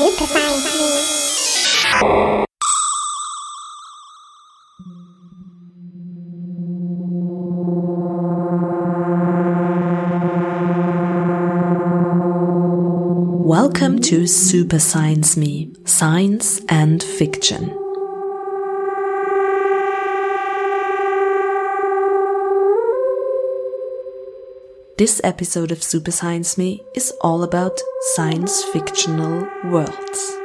[0.00, 0.28] Welcome
[14.02, 17.76] to Super Science Me, Science and Fiction.
[24.96, 30.36] This episode of Super Science Me is all about science fictional worlds.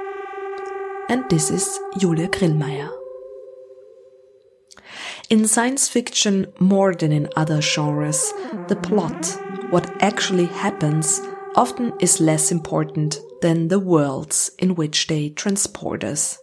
[1.08, 2.90] And this is Julia Grillmayr.
[5.30, 8.34] In science fiction, more than in other genres,
[8.70, 9.38] the plot,
[9.70, 11.22] what actually happens,
[11.56, 16.40] often is less important than the worlds in which they transport us.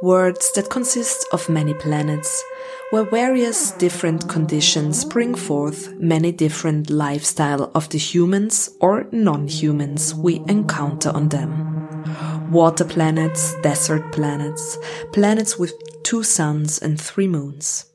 [0.00, 2.44] Worlds that consist of many planets,
[2.90, 10.42] where various different conditions bring forth many different lifestyle of the humans or non-humans we
[10.48, 12.50] encounter on them.
[12.50, 14.76] Water planets, desert planets,
[15.12, 17.86] planets with two suns and three moons.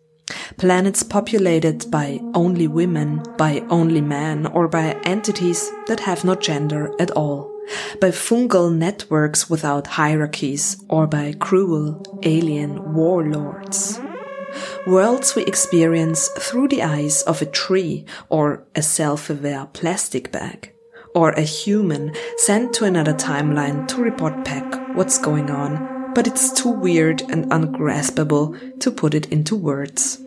[0.58, 6.90] Planets populated by only women, by only men, or by entities that have no gender
[7.02, 7.52] at all,
[8.00, 14.00] by fungal networks without hierarchies, or by cruel alien warlords.
[14.88, 20.72] Worlds we experience through the eyes of a tree or a self-aware plastic bag,
[21.14, 26.50] or a human sent to another timeline to report back what's going on but it's
[26.50, 30.18] too weird and ungraspable to put it into words.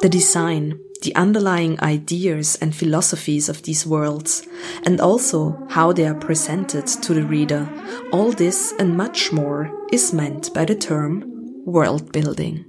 [0.00, 4.46] The design, the underlying ideas and philosophies of these worlds,
[4.84, 7.68] and also how they are presented to the reader,
[8.12, 11.24] all this and much more is meant by the term
[11.64, 12.64] world building.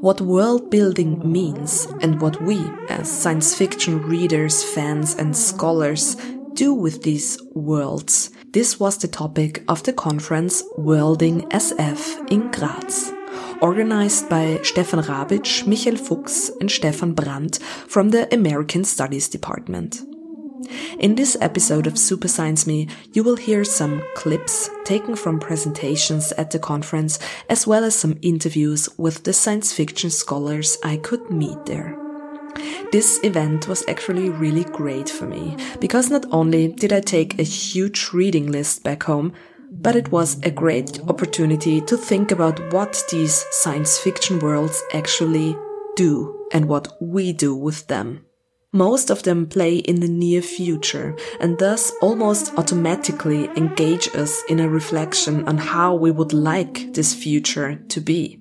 [0.00, 6.16] What world building means and what we, as science fiction readers, fans, and scholars,
[6.54, 13.12] do with these worlds, this was the topic of the conference Worlding SF in Graz
[13.62, 20.02] organized by Stefan Rabitsch, Michael Fuchs, and Stefan Brandt from the American Studies Department.
[20.98, 26.32] In this episode of Super Science Me, you will hear some clips taken from presentations
[26.32, 31.30] at the conference, as well as some interviews with the science fiction scholars I could
[31.30, 31.96] meet there.
[32.90, 37.44] This event was actually really great for me, because not only did I take a
[37.44, 39.32] huge reading list back home,
[39.80, 45.56] but it was a great opportunity to think about what these science fiction worlds actually
[45.96, 48.24] do and what we do with them.
[48.72, 54.60] Most of them play in the near future and thus almost automatically engage us in
[54.60, 58.40] a reflection on how we would like this future to be.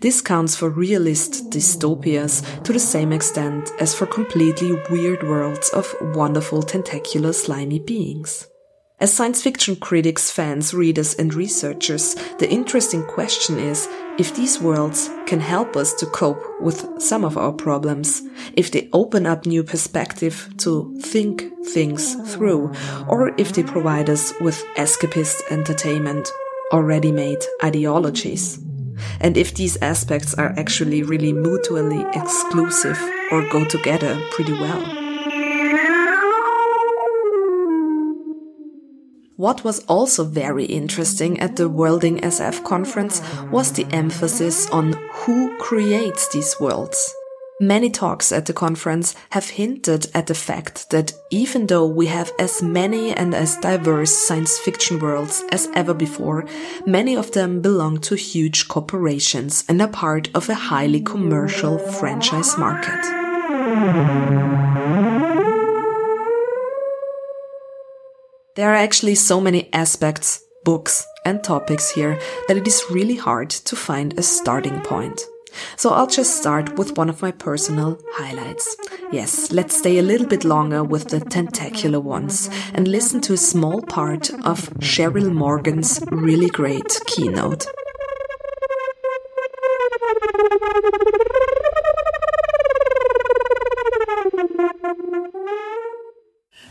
[0.00, 5.94] This counts for realist dystopias to the same extent as for completely weird worlds of
[6.14, 8.46] wonderful tentacular slimy beings.
[9.00, 13.88] As science fiction critics, fans, readers, and researchers, the interesting question is
[14.20, 18.22] if these worlds can help us to cope with some of our problems,
[18.56, 22.72] if they open up new perspective to think things through,
[23.08, 26.30] or if they provide us with escapist entertainment
[26.70, 28.60] or ready-made ideologies.
[29.20, 33.00] And if these aspects are actually really mutually exclusive
[33.32, 35.03] or go together pretty well.
[39.36, 45.58] What was also very interesting at the Worlding SF conference was the emphasis on who
[45.58, 47.12] creates these worlds.
[47.60, 52.32] Many talks at the conference have hinted at the fact that even though we have
[52.38, 56.46] as many and as diverse science fiction worlds as ever before,
[56.86, 62.56] many of them belong to huge corporations and are part of a highly commercial franchise
[62.56, 63.00] market.
[68.56, 73.50] There are actually so many aspects, books, and topics here that it is really hard
[73.50, 75.22] to find a starting point.
[75.76, 78.76] So I'll just start with one of my personal highlights.
[79.10, 83.36] Yes, let's stay a little bit longer with the tentacular ones and listen to a
[83.36, 87.66] small part of Cheryl Morgan's really great keynote.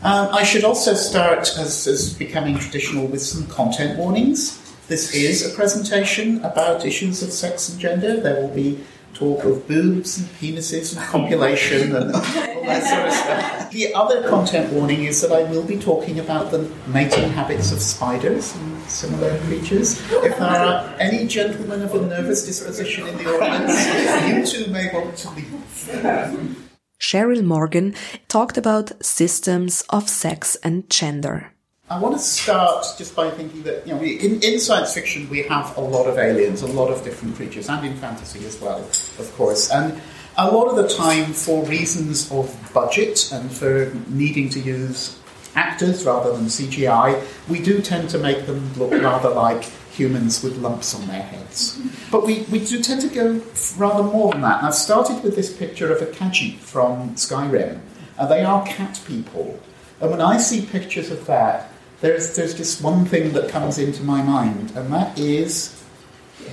[0.04, 4.60] Um, I should also start, as is becoming traditional, with some content warnings.
[4.86, 8.20] This is a presentation about issues of sex and gender.
[8.20, 8.84] There will be
[9.14, 13.70] talk of boobs and penises and copulation and all that sort of stuff.
[13.70, 17.80] The other content warning is that I will be talking about the mating habits of
[17.80, 19.98] spiders and similar creatures.
[20.10, 24.90] If there are any gentlemen of a nervous disposition in the audience, you too may
[24.92, 26.63] want to leave.
[27.04, 27.94] Cheryl Morgan
[28.28, 31.52] talked about systems of sex and gender.
[31.90, 35.42] I want to start just by thinking that, you know, in, in science fiction we
[35.42, 38.78] have a lot of aliens, a lot of different creatures, and in fantasy as well,
[38.78, 39.70] of course.
[39.70, 40.00] And
[40.38, 45.18] a lot of the time, for reasons of budget and for needing to use
[45.54, 50.58] actors rather than CGI, we do tend to make them look rather like humans with
[50.58, 51.80] lumps on their heads.
[52.10, 53.40] But we, we do tend to go
[53.76, 54.62] rather more than that.
[54.62, 57.80] I've started with this picture of a Khajiit from Skyrim.
[58.18, 59.60] And they are cat people.
[60.00, 61.70] And when I see pictures of that,
[62.00, 65.80] there's, there's just one thing that comes into my mind, and that is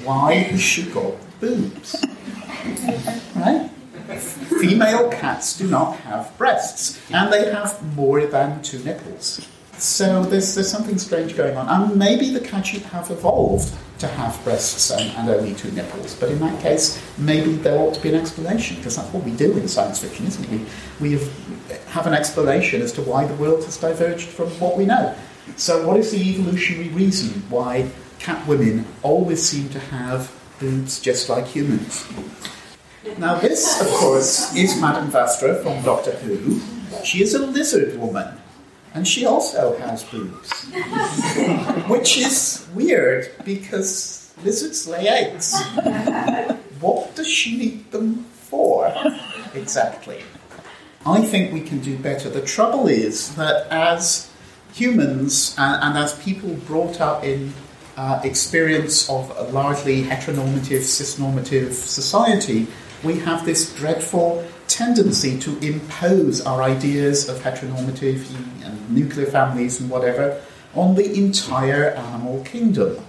[0.03, 2.05] why has she got boobs?
[3.35, 3.70] right?
[4.21, 9.47] Female cats do not have breasts, and they have more than two nipples.
[9.81, 11.67] So there's, there's something strange going on.
[11.67, 16.15] And maybe the Khajiit have evolved to have breasts and, and, only two nipples.
[16.15, 19.31] But in that case, maybe there ought to be an explanation, because that's what we
[19.31, 20.49] do in science fiction, isn't it?
[20.51, 20.65] We,
[20.99, 24.85] we have, have an explanation as to why the world has diverged from what we
[24.85, 25.15] know.
[25.55, 27.89] So, what is the evolutionary reason why
[28.19, 32.05] cat women always seem to have boobs just like humans?
[33.17, 36.61] Now, this, of course, is Madame Vastra from Doctor Who.
[37.03, 38.37] She is a lizard woman,
[38.93, 40.51] and she also has boobs.
[41.89, 45.59] Which is weird because lizards lay eggs.
[46.79, 48.93] What does she need them for
[49.55, 50.21] exactly?
[51.03, 52.29] I think we can do better.
[52.29, 54.29] The trouble is that as
[54.73, 57.53] humans and, and as people brought up in
[57.97, 62.67] uh, experience of a largely heteronormative, cisnormative society,
[63.03, 68.25] we have this dreadful tendency to impose our ideas of heteronormative
[68.63, 70.41] and nuclear families and whatever
[70.75, 73.03] on the entire animal kingdom.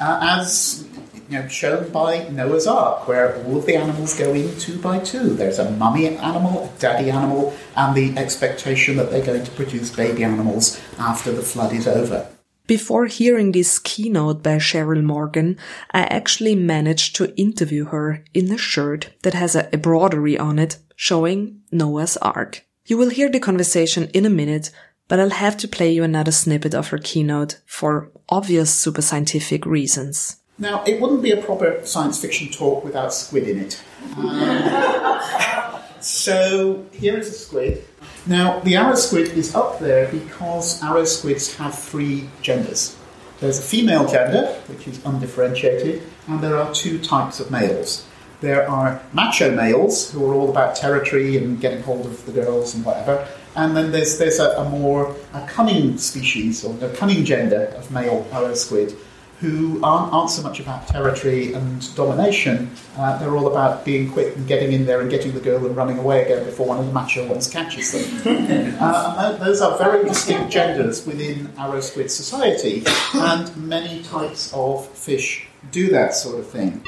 [0.00, 0.86] Uh, as
[1.28, 4.98] you know, shown by Noah's Ark, where all of the animals go in two by
[4.98, 5.34] two.
[5.34, 9.94] There's a mummy animal, a daddy animal, and the expectation that they're going to produce
[9.94, 12.28] baby animals after the flood is over.
[12.66, 15.58] Before hearing this keynote by Cheryl Morgan,
[15.90, 20.78] I actually managed to interview her in a shirt that has a embroidery on it
[20.94, 22.64] showing Noah's Ark.
[22.86, 24.70] You will hear the conversation in a minute,
[25.08, 29.66] but I'll have to play you another snippet of her keynote for obvious super scientific
[29.66, 30.36] reasons.
[30.56, 33.82] Now, it wouldn't be a proper science fiction talk without squid in it.
[34.16, 37.84] Um, so, here is a squid.
[38.26, 42.96] Now, the arrow squid is up there because arrow squids have three genders.
[43.40, 48.06] There's a female gender, which is undifferentiated, and there are two types of males.
[48.40, 52.76] There are macho males who are all about territory and getting hold of the girls
[52.76, 53.26] and whatever,
[53.56, 57.90] and then there's there's a, a more a cunning species or a cunning gender of
[57.90, 58.96] male arrow squid
[59.42, 62.70] who aren't, aren't so much about territory and domination.
[62.96, 65.76] Uh, they're all about being quick and getting in there and getting the girl and
[65.76, 68.76] running away again before one of the macho ones catches them.
[68.80, 72.84] uh, those are very distinct genders within arrow squid society,
[73.14, 76.80] and many types of fish do that sort of thing.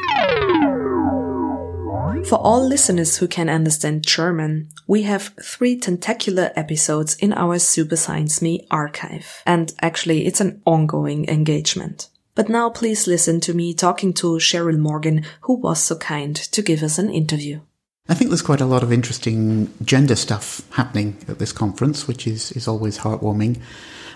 [2.24, 7.96] For all listeners who can understand German, we have three tentacular episodes in our Super
[7.96, 9.42] Science Me archive.
[9.44, 12.08] And actually, it's an ongoing engagement.
[12.34, 16.62] But now please listen to me talking to Cheryl Morgan, who was so kind to
[16.62, 17.60] give us an interview.
[18.08, 22.26] I think there's quite a lot of interesting gender stuff happening at this conference, which
[22.26, 23.60] is, is always heartwarming.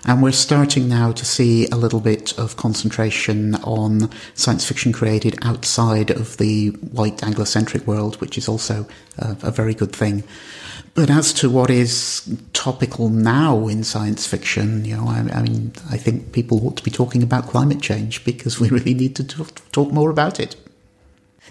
[0.05, 5.37] And we're starting now to see a little bit of concentration on science fiction created
[5.41, 8.85] outside of the white Anglocentric world, which is also
[9.17, 10.23] a, a very good thing.
[10.95, 15.73] But as to what is topical now in science fiction, you know, I, I, mean,
[15.89, 19.23] I think people ought to be talking about climate change because we really need to
[19.23, 20.55] talk more about it.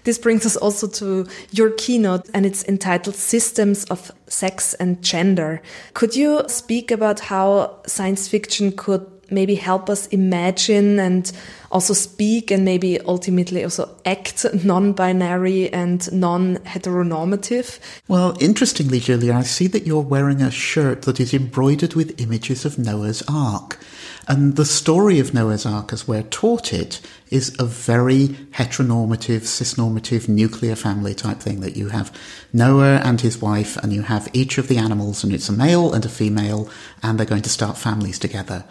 [0.05, 5.61] This brings us also to your keynote, and it's entitled Systems of Sex and Gender.
[5.95, 11.31] Could you speak about how science fiction could maybe help us imagine and
[11.71, 17.79] also speak and maybe ultimately also act non-binary and non-heteronormative.
[18.09, 22.65] Well, interestingly, Julia, I see that you're wearing a shirt that is embroidered with images
[22.65, 23.79] of Noah's Ark.
[24.27, 30.29] And the story of Noah's Ark, as we're taught it, is a very heteronormative, cisnormative,
[30.29, 32.15] nuclear family type thing that you have
[32.53, 35.95] Noah and his wife, and you have each of the animals, and it's a male
[35.95, 36.71] and a female,
[37.03, 38.65] and they're going to start families together.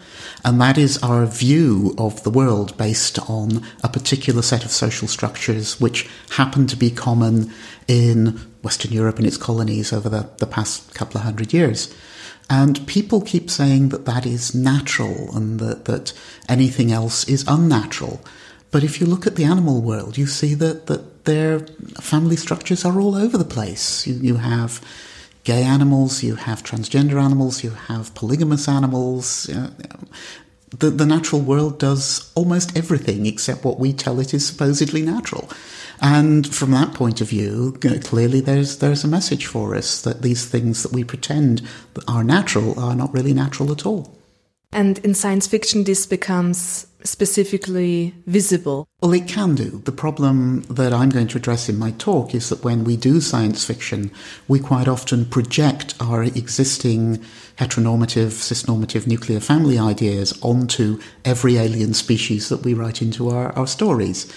[0.44, 2.87] And that is our view of the world based
[3.28, 7.52] on a particular set of social structures which happen to be common
[7.86, 11.94] in Western Europe and its colonies over the, the past couple of hundred years.
[12.50, 16.12] And people keep saying that that is natural and that, that
[16.48, 18.20] anything else is unnatural.
[18.70, 21.60] But if you look at the animal world, you see that, that their
[22.00, 24.06] family structures are all over the place.
[24.06, 24.80] You, you have
[25.44, 29.50] gay animals, you have transgender animals, you have polygamous animals.
[30.70, 35.48] The, the natural world does almost everything except what we tell it is supposedly natural.
[36.00, 40.46] And from that point of view, clearly there's there's a message for us that these
[40.46, 41.62] things that we pretend
[42.06, 44.16] are natural are not really natural at all.
[44.70, 48.88] And in science fiction, this becomes specifically visible.
[49.00, 49.82] Well, it can do.
[49.84, 53.20] The problem that I'm going to address in my talk is that when we do
[53.20, 54.10] science fiction,
[54.48, 57.24] we quite often project our existing
[57.56, 63.66] heteronormative, cisnormative nuclear family ideas onto every alien species that we write into our, our
[63.66, 64.32] stories.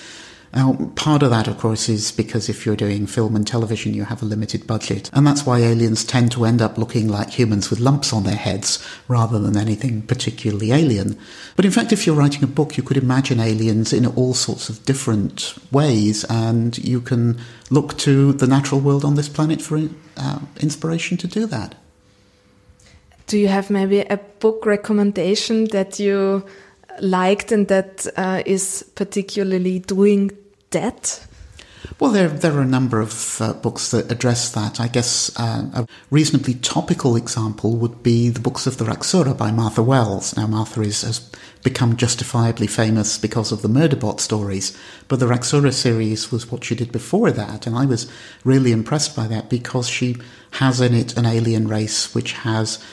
[0.53, 4.03] Now, part of that, of course, is because if you're doing film and television, you
[4.03, 5.09] have a limited budget.
[5.13, 8.35] And that's why aliens tend to end up looking like humans with lumps on their
[8.35, 11.17] heads rather than anything particularly alien.
[11.55, 14.67] But in fact, if you're writing a book, you could imagine aliens in all sorts
[14.67, 17.39] of different ways, and you can
[17.69, 19.79] look to the natural world on this planet for
[20.17, 21.75] uh, inspiration to do that.
[23.27, 26.43] Do you have maybe a book recommendation that you
[26.99, 30.31] liked and that uh, is particularly doing
[30.71, 31.25] that?
[31.99, 34.79] Well, there, there are a number of uh, books that address that.
[34.79, 39.51] I guess uh, a reasonably topical example would be the books of the Raksura by
[39.51, 40.35] Martha Wells.
[40.35, 41.19] Now, Martha is, has
[41.63, 44.75] become justifiably famous because of the Murderbot stories,
[45.07, 48.11] but the Raksura series was what she did before that, and I was
[48.43, 50.17] really impressed by that because she
[50.53, 52.83] has in it an alien race which has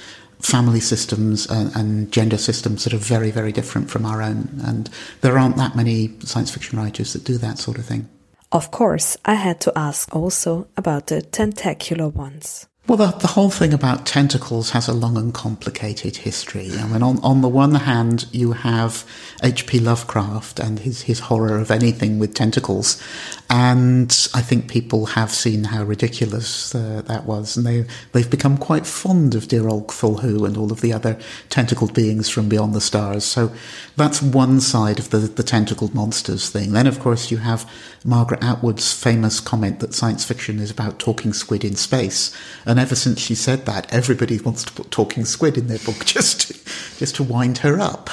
[0.40, 4.60] family systems and, and, gender systems that are very, very different from our own.
[4.64, 4.88] And
[5.20, 8.08] there aren't that many science fiction writers that do that sort of thing.
[8.50, 12.66] Of course, I had to ask also about the tentacular ones.
[12.88, 16.70] Well, the, the, whole thing about tentacles has a long and complicated history.
[16.72, 19.04] I mean, on, on the one hand, you have
[19.42, 19.80] H.P.
[19.80, 23.02] Lovecraft and his, his horror of anything with tentacles.
[23.50, 27.56] And I think people have seen how ridiculous uh, that was.
[27.56, 31.18] And they, they've become quite fond of dear old Cthulhu and all of the other
[31.48, 33.24] tentacled beings from beyond the stars.
[33.24, 33.50] So
[33.96, 36.72] that's one side of the, the tentacled monsters thing.
[36.72, 37.68] Then, of course, you have
[38.04, 42.36] Margaret Atwood's famous comment that science fiction is about talking squid in space.
[42.66, 46.04] And ever since she said that, everybody wants to put talking squid in their book
[46.04, 48.10] just to, just to wind her up.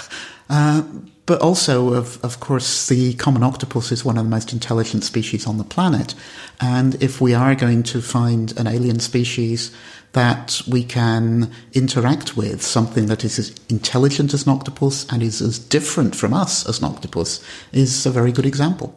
[0.49, 0.83] Uh,
[1.25, 5.47] but also, of, of course, the common octopus is one of the most intelligent species
[5.47, 6.13] on the planet.
[6.61, 9.71] And if we are going to find an alien species
[10.13, 15.41] that we can interact with, something that is as intelligent as an octopus and is
[15.41, 18.95] as different from us as an octopus, is a very good example.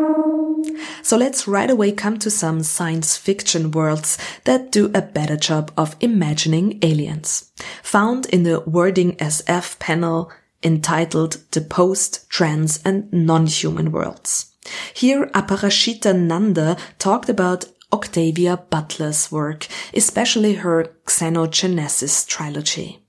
[1.06, 5.72] So let's right away come to some science fiction worlds that do a better job
[5.78, 7.52] of imagining aliens.
[7.84, 10.32] Found in the Worlding SF panel
[10.64, 14.56] entitled The Post, Trans and Non-Human Worlds.
[14.96, 23.05] Here Aparajita Nanda talked about Octavia Butler's work, especially her Xenogenesis trilogy.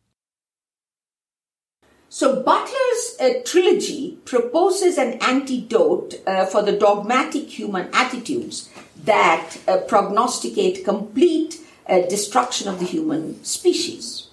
[2.17, 8.71] So Butler's uh, trilogy proposes an antidote uh, for the dogmatic human attitudes
[9.05, 14.29] that uh, prognosticate complete uh, destruction of the human species.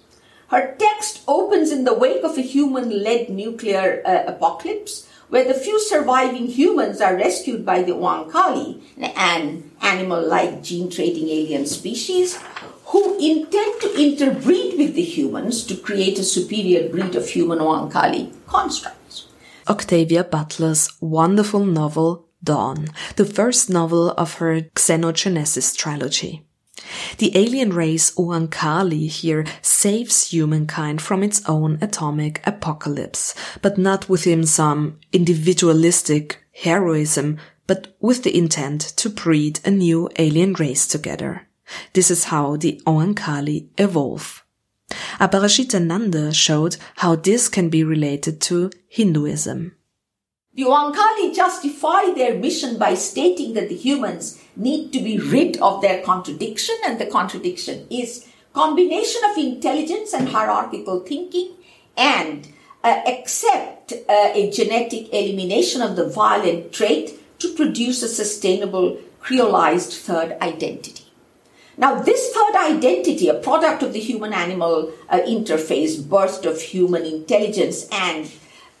[0.48, 5.78] Her text opens in the wake of a human-led nuclear uh, apocalypse where the few
[5.78, 8.80] surviving humans are rescued by the Oankali,
[9.14, 12.38] an animal-like gene-trading alien species,
[12.86, 18.32] who intend to interbreed with the humans to create a superior breed of human Oankali
[18.46, 19.26] constructs.
[19.68, 26.44] Octavia Butler's wonderful novel Dawn, the first novel of her Xenogenesis trilogy.
[27.16, 34.44] The alien race Oankali here saves humankind from its own atomic apocalypse, but not within
[34.44, 41.48] some individualistic heroism, but with the intent to breed a new alien race together.
[41.92, 44.44] This is how the Oankali evolve.
[45.18, 49.76] Nanda showed how this can be related to Hinduism.
[50.54, 55.82] The Oankali justify their mission by stating that the humans need to be rid of
[55.82, 61.54] their contradiction, and the contradiction is combination of intelligence and hierarchical thinking
[61.96, 62.48] and
[62.84, 69.98] uh, accept uh, a genetic elimination of the violent trait to produce a sustainable creolized
[70.02, 71.03] third identity.
[71.76, 77.04] Now, this third identity, a product of the human animal uh, interface, burst of human
[77.04, 78.30] intelligence and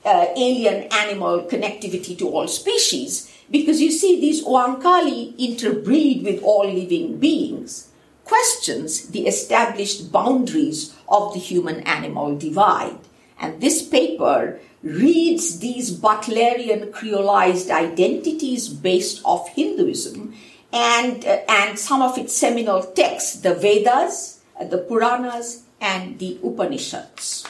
[0.04, 6.66] uh, alien animal connectivity to all species, because you see, these Oankali interbreed with all
[6.66, 7.90] living beings,
[8.24, 12.98] questions the established boundaries of the human animal divide.
[13.38, 20.34] And this paper reads these Butlerian creolized identities based off Hinduism
[20.74, 27.46] and, uh, and some of its seminal texts, the Vedas, the Puranas, and the Upanishads.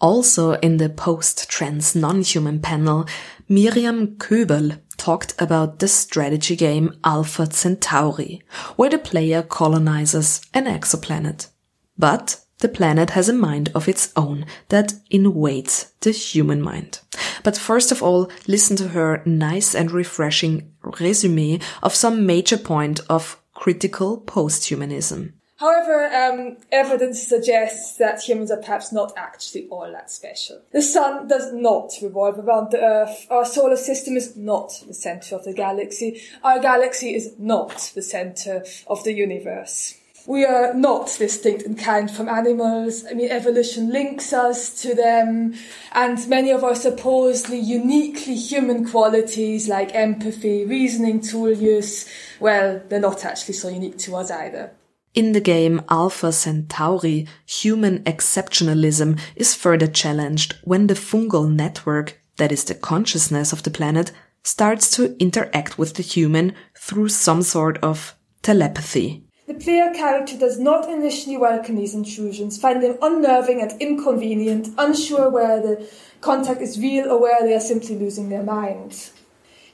[0.00, 3.06] Also in the post-trans non-human panel,
[3.48, 8.42] Miriam Köberl talked about the strategy game Alpha Centauri,
[8.76, 11.48] where the player colonizes an exoplanet.
[11.96, 17.00] But the planet has a mind of its own that invades the human mind.
[17.44, 23.00] But first of all, listen to her nice and refreshing resume of some major point
[23.08, 25.32] of critical posthumanism.
[25.58, 30.60] However, um, evidence suggests that humans are perhaps not actually all that special.
[30.70, 33.26] The sun does not revolve around the Earth.
[33.28, 36.22] Our solar system is not the center of the galaxy.
[36.44, 39.96] Our galaxy is not the center of the universe.
[40.28, 43.06] We are not distinct in kind from animals.
[43.10, 45.54] I mean, evolution links us to them,
[45.92, 52.06] and many of our supposedly uniquely human qualities like empathy, reasoning tool use,
[52.40, 54.72] well, they're not actually so unique to us either.
[55.14, 62.52] In the game Alpha Centauri, human exceptionalism is further challenged when the fungal network, that
[62.52, 67.78] is the consciousness of the planet, starts to interact with the human through some sort
[67.78, 69.24] of telepathy.
[69.48, 75.30] The player character does not initially welcome these intrusions, find them unnerving and inconvenient, unsure
[75.30, 75.88] where the
[76.20, 79.08] contact is real or where they are simply losing their mind.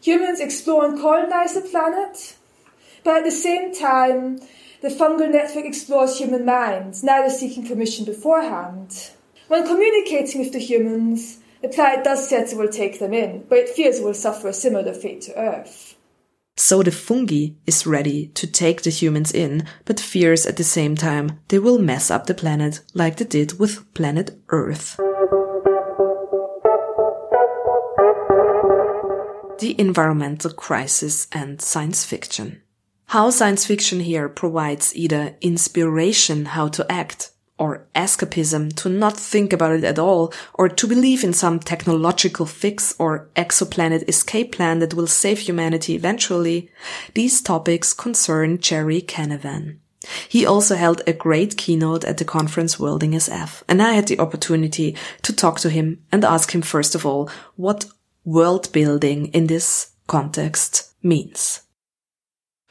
[0.00, 2.36] Humans explore and colonize the planet,
[3.02, 4.38] but at the same time,
[4.80, 9.10] the fungal network explores human minds, neither seeking permission beforehand.
[9.48, 13.58] When communicating with the humans, the planet does say it will take them in, but
[13.58, 15.93] it fears it will suffer a similar fate to Earth.
[16.56, 20.94] So the fungi is ready to take the humans in, but fears at the same
[20.94, 24.96] time they will mess up the planet like they did with planet Earth.
[29.58, 32.62] The environmental crisis and science fiction.
[33.06, 39.52] How science fiction here provides either inspiration how to act or escapism to not think
[39.52, 44.80] about it at all or to believe in some technological fix or exoplanet escape plan
[44.80, 46.70] that will save humanity eventually,
[47.14, 49.78] these topics concern Gerry Canavan.
[50.28, 54.18] He also held a great keynote at the conference Worlding SF, and I had the
[54.18, 57.86] opportunity to talk to him and ask him first of all what
[58.24, 61.63] world building in this context means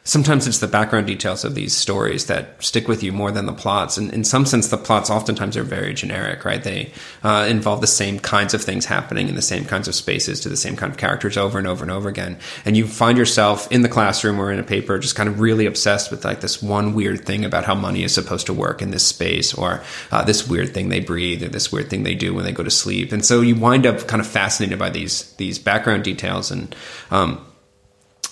[0.04, 3.54] sometimes it's the background details of these stories that stick with you more than the
[3.54, 3.98] plots.
[3.98, 6.62] And in some sense, the plots oftentimes are very generic, right?
[6.62, 6.92] They
[7.24, 10.50] uh, involve the same kinds of things happening in the same kinds of spaces to
[10.50, 12.38] the same kind of characters over and over and over again.
[12.66, 15.66] And you find yourself in the classroom or in a paper just kind of really
[15.66, 18.92] obsessed with like this one weird thing about how money is supposed to work in
[18.92, 22.34] this space or uh, this weird thing they breathe or this weird thing they do
[22.34, 23.12] when they go to sleep.
[23.14, 26.76] And so you wind up kind of fascinated by these, these background details and,
[27.10, 27.46] um,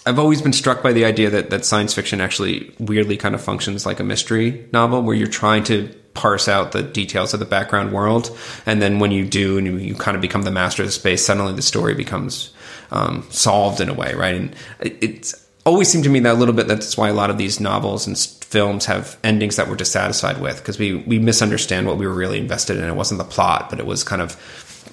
[0.06, 3.42] I've always been struck by the idea that, that science fiction actually weirdly kind of
[3.42, 7.46] functions like a mystery novel where you're trying to parse out the details of the
[7.46, 8.36] background world.
[8.66, 10.92] And then when you do and you, you kind of become the master of the
[10.92, 12.52] space, suddenly the story becomes
[12.92, 14.36] um, solved in a way, right?
[14.36, 17.30] And it, it's always seemed to me that a little bit that's why a lot
[17.30, 21.88] of these novels and films have endings that we're dissatisfied with because we, we misunderstand
[21.88, 22.84] what we were really invested in.
[22.84, 24.36] It wasn't the plot, but it was kind of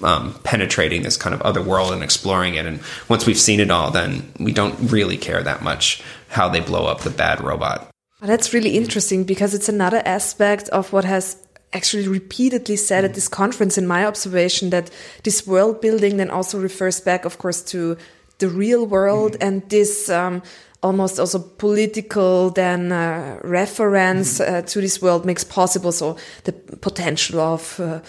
[0.03, 2.65] um, penetrating this kind of other world and exploring it.
[2.65, 6.59] And once we've seen it all, then we don't really care that much how they
[6.59, 7.89] blow up the bad robot.
[8.21, 11.37] That's really interesting because it's another aspect of what has
[11.71, 14.89] actually repeatedly said at this conference in my observation that
[15.23, 17.95] this world building then also refers back, of course, to
[18.39, 19.47] the real world mm.
[19.47, 20.41] and this um,
[20.81, 27.39] almost also political then uh, reference uh, to this world makes possible so the potential
[27.39, 27.99] of uh,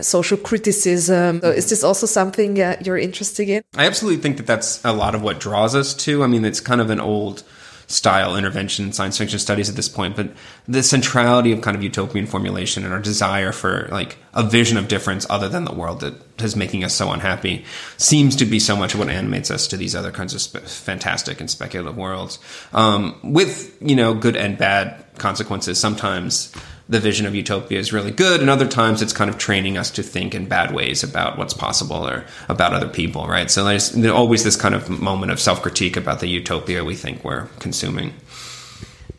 [0.00, 1.40] social criticism.
[1.40, 3.62] So is this also something uh, you're interested in?
[3.76, 6.22] I absolutely think that that's a lot of what draws us to.
[6.24, 7.42] I mean, it's kind of an old
[7.86, 10.30] style intervention in science fiction studies at this point, but
[10.66, 14.88] the centrality of kind of utopian formulation and our desire for like a vision of
[14.88, 17.64] difference other than the world that is making us so unhappy
[17.96, 20.66] seems to be so much of what animates us to these other kinds of spe-
[20.66, 22.38] fantastic and speculative worlds.
[22.72, 25.78] Um, with, you know, good and bad consequences.
[25.78, 26.52] Sometimes
[26.88, 29.90] the vision of utopia is really good, and other times it's kind of training us
[29.92, 33.50] to think in bad ways about what's possible or about other people, right?
[33.50, 36.94] So there's, there's always this kind of moment of self critique about the utopia we
[36.94, 38.12] think we're consuming.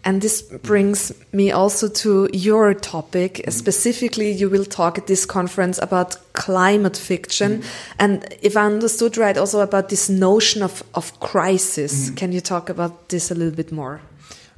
[0.07, 3.43] And this brings me also to your topic.
[3.49, 7.61] Specifically, you will talk at this conference about climate fiction.
[7.61, 7.65] Mm.
[7.97, 12.11] And if I understood right, also about this notion of, of crisis.
[12.11, 12.17] Mm.
[12.17, 13.99] Can you talk about this a little bit more?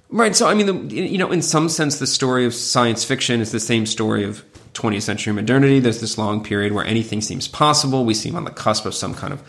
[0.10, 0.36] Right.
[0.36, 3.52] So, I mean, the, you know, in some sense, the story of science fiction is
[3.52, 4.44] the same story of
[4.74, 5.80] 20th century modernity.
[5.80, 8.06] There's this long period where anything seems possible.
[8.06, 9.42] We seem on the cusp of some kind of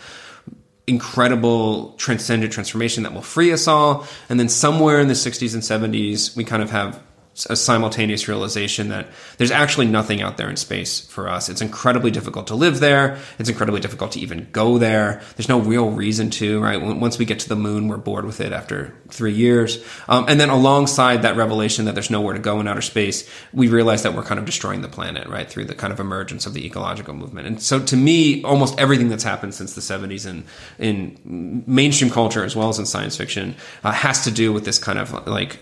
[0.88, 4.06] incredible transcendent transformation that will free us all.
[4.28, 7.00] And then somewhere in the 60s and 70s, we kind of have
[7.46, 11.48] a simultaneous realization that there's actually nothing out there in space for us.
[11.48, 13.18] It's incredibly difficult to live there.
[13.38, 15.20] It's incredibly difficult to even go there.
[15.36, 16.80] There's no real reason to, right?
[16.80, 19.82] Once we get to the moon, we're bored with it after three years.
[20.08, 23.68] Um, and then alongside that revelation that there's nowhere to go in outer space, we
[23.68, 25.48] realize that we're kind of destroying the planet, right?
[25.48, 27.46] Through the kind of emergence of the ecological movement.
[27.46, 30.44] And so to me, almost everything that's happened since the 70s in,
[30.78, 34.78] in mainstream culture as well as in science fiction uh, has to do with this
[34.78, 35.58] kind of like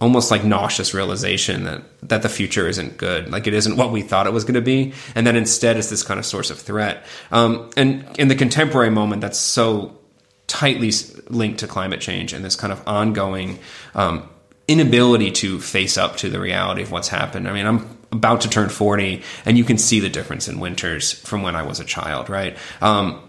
[0.00, 3.30] almost like nauseous realization that that the future isn't good.
[3.30, 4.92] Like it isn't what we thought it was going to be.
[5.14, 7.04] And that instead it's this kind of source of threat.
[7.30, 9.98] Um, and in the contemporary moment that's so
[10.46, 10.92] tightly
[11.28, 13.58] linked to climate change and this kind of ongoing
[13.94, 14.28] um,
[14.68, 17.48] inability to face up to the reality of what's happened.
[17.48, 21.12] I mean i'm about to turn 40 and you can see the difference in winters
[21.12, 22.56] from when i was a child right?
[22.80, 23.20] Um,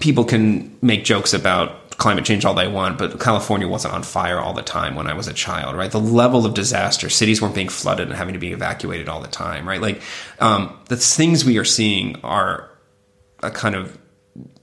[0.00, 4.40] people can make jokes about climate change all they want, but California wasn't on fire
[4.40, 5.90] all the time when I was a child, right?
[5.90, 9.28] The level of disaster, cities weren't being flooded and having to be evacuated all the
[9.28, 9.82] time, right?
[9.82, 10.00] Like,
[10.38, 12.70] um, the things we are seeing are
[13.42, 13.98] a kind of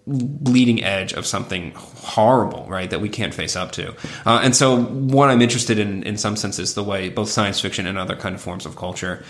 [0.07, 2.89] bleeding edge of something horrible, right?
[2.89, 3.93] That we can't face up to.
[4.25, 7.59] Uh, and so what I'm interested in, in some sense, is the way both science
[7.59, 9.23] fiction and other kind of forms of culture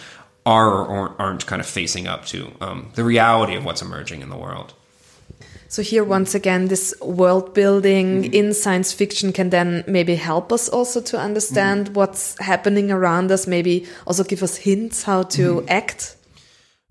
[0.46, 4.30] are or aren't kind of facing up to um, the reality of what's emerging in
[4.30, 4.74] the world.
[5.69, 10.51] So here, once again, this world building mm in science fiction can then maybe help
[10.51, 13.47] us also to understand mm what's happening around us.
[13.47, 16.15] Maybe also give us hints how to mm act.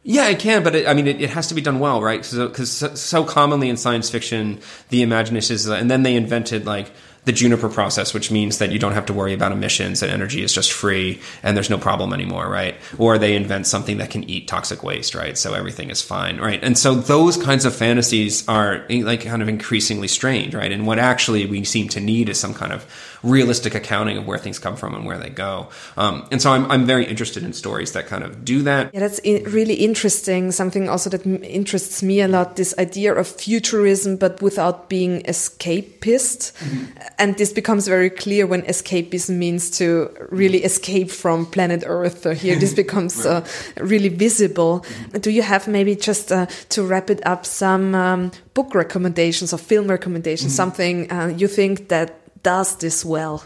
[0.08, 2.22] Yeah, it can, but it, I mean, it, it, has to be done well, right?
[2.22, 4.60] Because so, so, commonly in science fiction,
[4.90, 6.92] the imagination is, and then they invented like
[7.26, 10.44] the Juniper process, which means that you don't have to worry about emissions and energy
[10.44, 12.76] is just free and there's no problem anymore, right?
[12.98, 15.36] Or they invent something that can eat toxic waste, right?
[15.36, 16.62] So everything is fine, right?
[16.62, 20.70] And so those kinds of fantasies are like kind of increasingly strange, right?
[20.70, 22.86] And what actually we seem to need is some kind of
[23.22, 25.68] realistic accounting of where things come from and where they go.
[25.96, 28.92] Um, and so I'm, I'm very interested in stories that kind of do that.
[28.92, 30.52] Yeah, that's really interesting.
[30.52, 36.52] Something also that interests me a lot this idea of futurism, but without being escapist.
[36.60, 36.86] Mm -hmm.
[37.18, 39.84] And this becomes very clear when escapism means to
[40.30, 42.24] really escape from planet Earth.
[42.42, 43.26] Here, this becomes right.
[43.26, 44.72] uh, really visible.
[44.74, 45.20] Mm -hmm.
[45.20, 49.58] Do you have maybe just uh, to wrap it up some um, book recommendations or
[49.58, 50.64] film recommendations, mm -hmm.
[50.64, 52.08] something uh, you think that
[52.46, 53.42] does this well.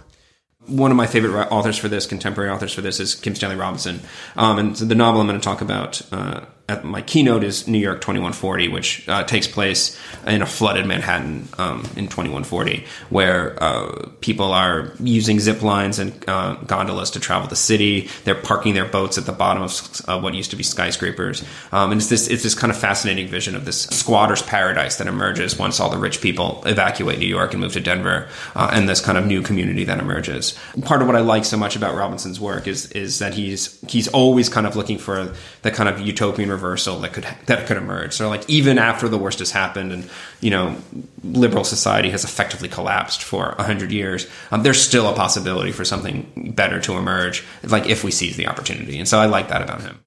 [0.66, 4.00] One of my favorite authors for this, contemporary authors for this, is Kim Stanley Robinson.
[4.36, 6.44] Um, and the novel I'm going to talk about uh,
[6.82, 11.80] my keynote is New York 2140, which uh, takes place in a flooded Manhattan um,
[11.96, 17.56] in 2140, where uh, people are using zip lines and uh, gondolas to travel the
[17.56, 18.08] city.
[18.24, 21.92] They're parking their boats at the bottom of uh, what used to be skyscrapers, um,
[21.92, 25.58] and it's this it's this kind of fascinating vision of this squatter's paradise that emerges
[25.58, 29.00] once all the rich people evacuate New York and move to Denver, uh, and this
[29.00, 30.58] kind of new community that emerges.
[30.82, 34.08] Part of what I like so much about Robinson's work is is that he's he's
[34.08, 38.12] always kind of looking for the kind of utopian reversal that could that could emerge.
[38.12, 40.08] So like even after the worst has happened and
[40.40, 40.76] you know
[41.24, 46.52] liberal society has effectively collapsed for hundred years, um, there's still a possibility for something
[46.54, 47.44] better to emerge.
[47.62, 50.00] Like if we seize the opportunity, and so I like that about him.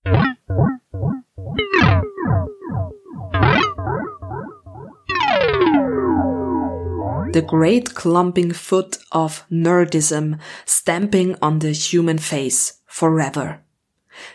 [7.33, 13.63] the great clumping foot of nerdism stamping on the human face forever.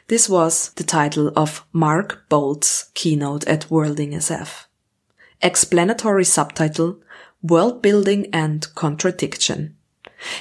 [0.08, 4.66] This was the title of Mark Bould's keynote at Worlding SF.
[5.40, 7.00] Explanatory subtitle
[7.42, 9.76] World Building and Contradiction.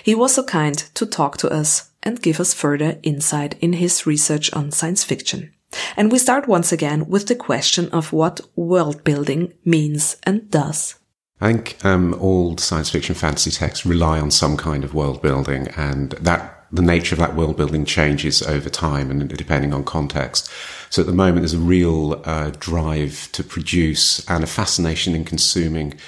[0.03, 4.07] He was so kind to talk to us and give us further insight in his
[4.07, 5.53] research on science fiction.
[5.95, 10.95] And we start once again with the question of what world building means and does.
[11.39, 15.67] I think um, all science fiction fantasy texts rely on some kind of world building,
[15.77, 20.49] and that the nature of that world building changes over time and depending on context.
[20.89, 25.23] So at the moment, there's a real uh, drive to produce and a fascination in
[25.23, 25.99] consuming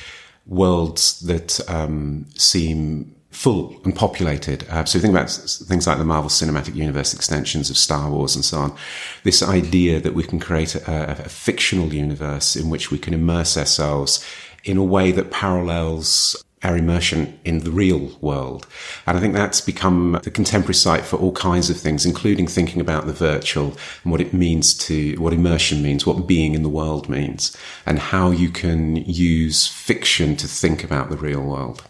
[0.46, 4.68] worlds that um, seem full and populated.
[4.70, 8.44] Uh, so think about things like the Marvel Cinematic Universe extensions of Star Wars and
[8.44, 8.76] so on.
[9.24, 13.56] This idea that we can create a, a fictional universe in which we can immerse
[13.56, 14.26] ourselves
[14.64, 18.68] in a way that parallels our immersion in the real world.
[19.08, 22.82] And I think that's become the contemporary site for all kinds of things, including thinking
[22.82, 26.70] about the virtual and what it means to, what immersion means, what being in the
[26.70, 31.84] world means, and how you can use fiction to think about the real world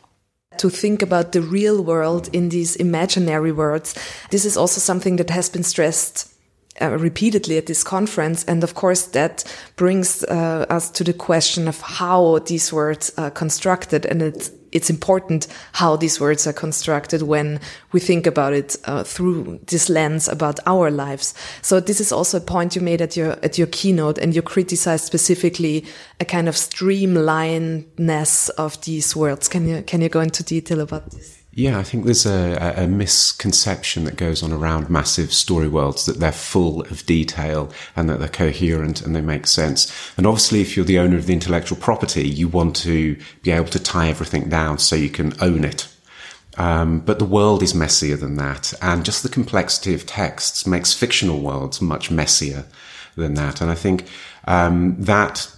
[0.57, 3.95] to think about the real world in these imaginary worlds.
[4.29, 6.33] This is also something that has been stressed
[6.81, 8.43] uh, repeatedly at this conference.
[8.45, 9.43] And of course, that
[9.75, 14.05] brings uh, us to the question of how these words are constructed.
[14.05, 17.59] And it's, it's important how these words are constructed when
[17.91, 21.33] we think about it uh, through this lens about our lives.
[21.61, 24.41] So this is also a point you made at your at your keynote, and you
[24.41, 25.85] criticized specifically
[26.19, 29.47] a kind of streamlinedness of these words.
[29.47, 31.38] Can you can you go into detail about this?
[31.59, 36.17] Yeah, I think there's a, a, misconception that goes on around massive story worlds that
[36.17, 39.91] they're full of detail and that they're coherent and they make sense.
[40.15, 43.67] And obviously, if you're the owner of the intellectual property, you want to be able
[43.71, 45.93] to tie everything down so you can own it.
[46.57, 48.73] Um, but the world is messier than that.
[48.81, 52.63] And just the complexity of texts makes fictional worlds much messier
[53.17, 53.59] than that.
[53.59, 54.05] And I think
[54.45, 55.51] um, that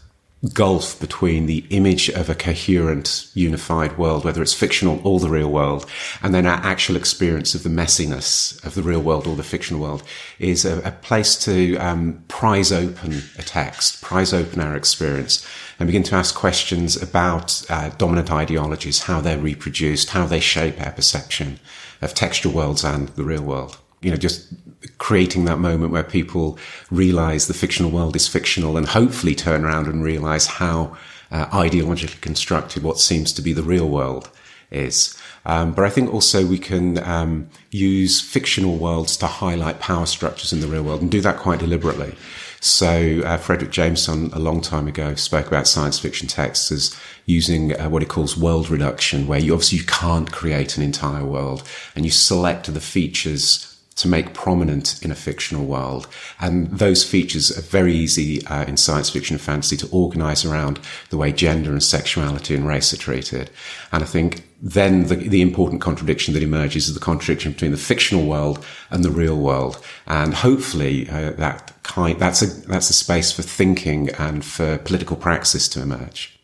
[0.54, 5.52] gulf between the image of a coherent, unified world, whether it's fictional or the real
[5.52, 5.86] world,
[6.24, 9.82] and then our actual experience of the messiness of the real world or the fictional
[9.82, 10.04] world
[10.40, 15.88] is a, a place to um, prise open a text, prize open our experience, and
[15.88, 20.92] begin to ask questions about uh, dominant ideologies, how they're reproduced, how they shape our
[20.92, 21.60] perception
[22.02, 23.78] of textual worlds and the real world.
[24.02, 24.52] You know, just
[24.98, 26.58] creating that moment where people
[26.90, 30.98] realize the fictional world is fictional and hopefully turn around and realize how
[31.32, 34.30] uh, ideologically constructed what seems to be the real world
[34.72, 35.18] is.
[35.46, 40.54] Um, but I think also we can um, use fictional worlds to highlight power structures
[40.54, 42.16] in the real world and do that quite deliberately.
[42.60, 47.80] So uh, Fredric Jameson, a long time ago, spoke about science fiction texts as using
[47.80, 51.68] uh, what he calls world reduction, where you obviously you can't create an entire world,
[51.96, 56.08] and you select the features to make prominent in a fictional world.
[56.40, 60.80] And those features are very easy uh, in science fiction and fantasy to organize around
[61.10, 63.50] the way gender and sexuality and race are treated.
[63.92, 67.78] And I think then the, the important contradiction that emerges is the contradiction between the
[67.78, 69.84] fictional world and the real world.
[70.08, 75.18] And hopefully uh, that kind, that's a, that's a space for thinking and for political
[75.18, 76.40] praxis to emerge.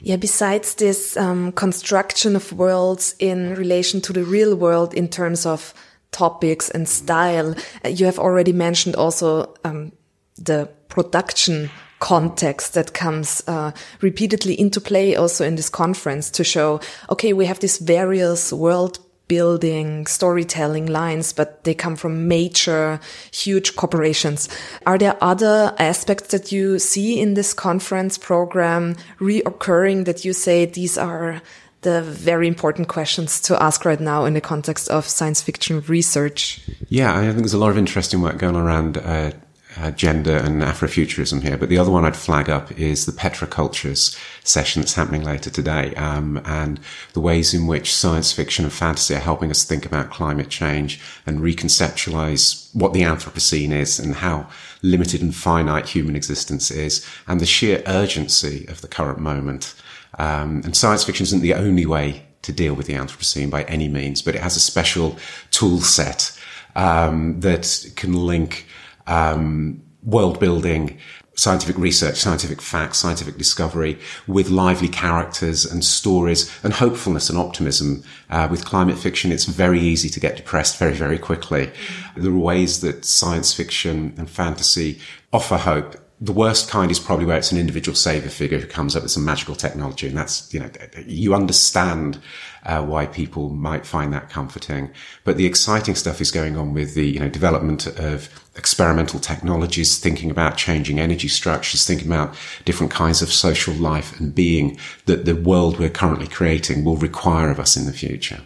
[0.00, 5.44] Yeah, besides this um, construction of worlds in relation to the real world in terms
[5.44, 5.74] of
[6.12, 7.54] topics and style.
[7.84, 9.92] Uh, you have already mentioned also um,
[10.36, 16.80] the production context that comes uh, repeatedly into play also in this conference to show,
[17.10, 22.98] okay, we have these various world building storytelling lines, but they come from major,
[23.30, 24.48] huge corporations.
[24.86, 30.64] Are there other aspects that you see in this conference program reoccurring that you say
[30.64, 31.42] these are
[31.82, 36.60] the very important questions to ask right now in the context of science fiction research.
[36.88, 39.32] Yeah, I think there's a lot of interesting work going on around uh,
[39.76, 41.56] uh, gender and Afrofuturism here.
[41.56, 45.94] But the other one I'd flag up is the Petrocultures session that's happening later today,
[45.94, 46.80] um, and
[47.12, 51.00] the ways in which science fiction and fantasy are helping us think about climate change
[51.26, 54.48] and reconceptualize what the Anthropocene is and how
[54.82, 59.74] limited and finite human existence is, and the sheer urgency of the current moment.
[60.18, 63.88] Um, and science fiction isn't the only way to deal with the Anthropocene by any
[63.88, 65.18] means, but it has a special
[65.50, 66.38] tool set
[66.76, 68.66] um, that can link
[69.06, 70.98] um, world building,
[71.34, 78.02] scientific research, scientific facts, scientific discovery with lively characters and stories and hopefulness and optimism.
[78.30, 81.70] Uh, with climate fiction, it's very easy to get depressed very, very quickly.
[82.16, 85.00] There are ways that science fiction and fantasy
[85.32, 88.96] offer hope the worst kind is probably where it's an individual savior figure who comes
[88.96, 90.08] up with some magical technology.
[90.08, 90.70] And that's, you know,
[91.06, 92.20] you understand
[92.66, 94.90] uh, why people might find that comforting.
[95.22, 99.98] But the exciting stuff is going on with the, you know, development of experimental technologies,
[99.98, 104.76] thinking about changing energy structures, thinking about different kinds of social life and being
[105.06, 108.40] that the world we're currently creating will require of us in the future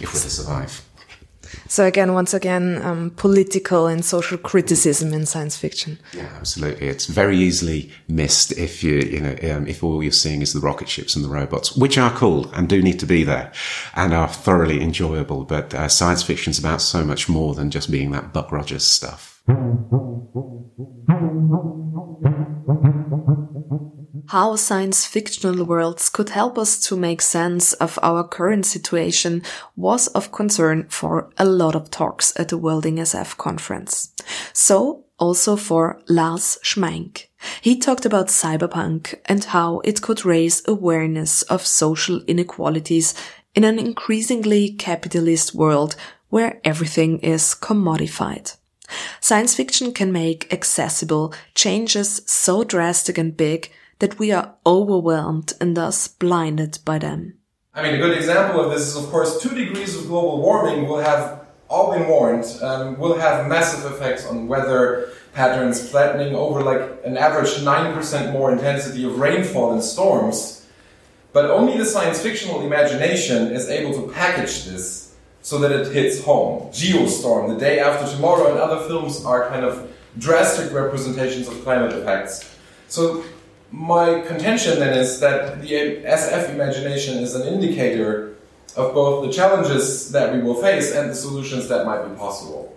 [0.00, 0.83] if we're to survive.
[1.68, 5.98] So again, once again, um, political and social criticism in science fiction.
[6.12, 6.88] Yeah, absolutely.
[6.88, 10.60] It's very easily missed if you, you know, um, if all you're seeing is the
[10.60, 13.52] rocket ships and the robots, which are cool and do need to be there
[13.94, 15.44] and are thoroughly enjoyable.
[15.44, 18.84] But uh, science fiction is about so much more than just being that Buck Rogers
[18.84, 19.42] stuff.
[24.28, 29.42] How science fictional worlds could help us to make sense of our current situation
[29.76, 34.12] was of concern for a lot of talks at the Worlding SF conference.
[34.52, 37.26] So also for Lars Schmeink.
[37.60, 43.14] He talked about cyberpunk and how it could raise awareness of social inequalities
[43.54, 45.96] in an increasingly capitalist world
[46.30, 48.56] where everything is commodified.
[49.20, 55.76] Science fiction can make accessible changes so drastic and big that we are overwhelmed and
[55.76, 57.38] thus blinded by them.
[57.74, 60.86] I mean, a good example of this is, of course, two degrees of global warming
[60.86, 66.62] will have all been warned, um, will have massive effects on weather patterns, flattening over
[66.62, 70.66] like an average 9% more intensity of rainfall and storms.
[71.32, 76.22] But only the science fictional imagination is able to package this so that it hits
[76.22, 76.70] home.
[76.70, 81.92] Geostorm, The Day After Tomorrow, and other films are kind of drastic representations of climate
[81.92, 82.56] effects.
[82.86, 83.24] So
[83.74, 88.36] my contention then is that the SF imagination is an indicator
[88.76, 92.76] of both the challenges that we will face and the solutions that might be possible.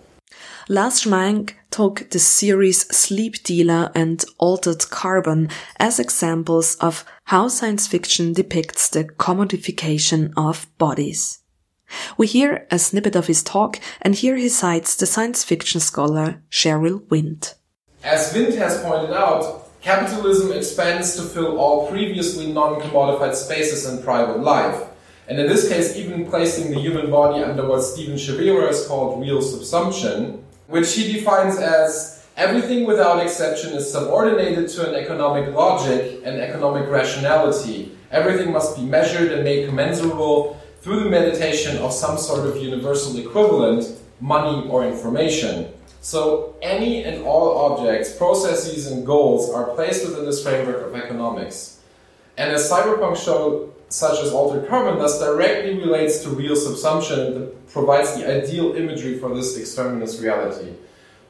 [0.68, 7.86] Lars Schmeink took the series Sleep Dealer and Altered Carbon as examples of how science
[7.86, 11.38] fiction depicts the commodification of bodies.
[12.18, 16.42] We hear a snippet of his talk and here he cites the science fiction scholar
[16.50, 17.54] Sherryl Vint.
[18.02, 24.38] As Vint has pointed out, capitalism expands to fill all previously non-commodified spaces in private
[24.38, 24.78] life.
[25.28, 29.18] And in this case, even placing the human body under what Steven Shaviro has called
[29.18, 36.20] real subsumption, which he defines as everything without exception is subordinated to an economic logic
[36.22, 37.90] and economic rationality.
[38.10, 43.16] Everything must be measured and made commensurable through the meditation of some sort of universal
[43.16, 43.86] equivalent,
[44.20, 45.72] money or information.
[46.00, 51.80] So any and all objects, processes, and goals are placed within this framework of economics.
[52.36, 57.68] And as cyberpunk show, such as altered carbon, thus directly relates to real subsumption and
[57.68, 60.72] provides the ideal imagery for this exterminist reality.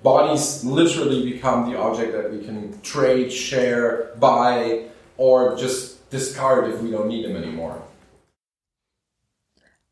[0.03, 4.85] Bodies literally become the object that we can trade, share, buy,
[5.17, 7.83] or just discard if we don't need them anymore.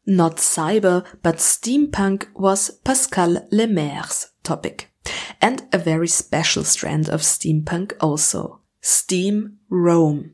[0.07, 4.91] Not cyber, but steampunk was Pascal Lemaire's topic.
[5.41, 8.61] And a very special strand of steampunk also.
[8.81, 10.33] Steam Rome.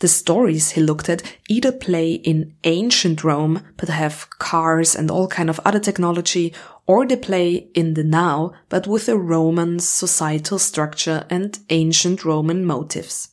[0.00, 5.28] The stories he looked at either play in ancient Rome, but have cars and all
[5.28, 6.52] kind of other technology,
[6.86, 12.64] or they play in the now, but with a Roman societal structure and ancient Roman
[12.64, 13.30] motives.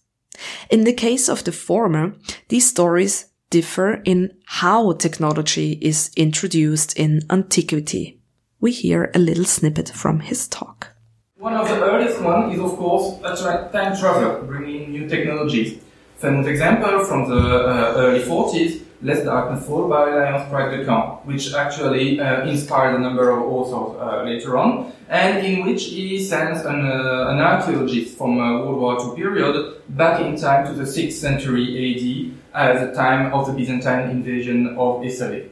[0.70, 2.16] In the case of the former,
[2.50, 8.21] these stories differ in how technology is introduced in antiquity.
[8.62, 10.90] We hear a little snippet from his talk.
[11.38, 13.36] One of the earliest ones is, of course, a
[13.74, 15.82] time traveler bringing new technologies.
[16.18, 20.46] Famous example from the uh, early 40s, Lest Darkness Fall by L.
[20.46, 25.44] Sprague de Camp, which actually uh, inspired a number of authors uh, later on, and
[25.44, 30.36] in which he sends an, uh, an archaeologist from World War II period back in
[30.40, 35.51] time to the 6th century AD, at the time of the Byzantine invasion of Italy.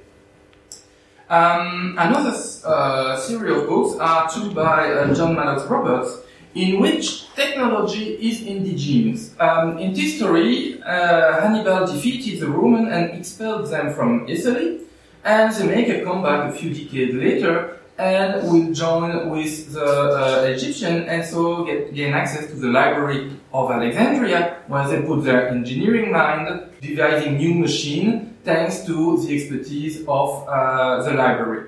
[1.30, 6.18] Um, another uh, series of books are two by uh, John Maddox Roberts,
[6.56, 9.36] in which technology is indigenous.
[9.40, 14.80] Um, in this story, uh, Hannibal defeated the Roman and expelled them from Italy,
[15.24, 20.48] and they make a comeback a few decades later and will join with the uh,
[20.48, 25.50] Egyptian and so get, gain access to the library of Alexandria, where they put their
[25.50, 31.68] engineering mind, devising new machine thanks to the expertise of uh, the library.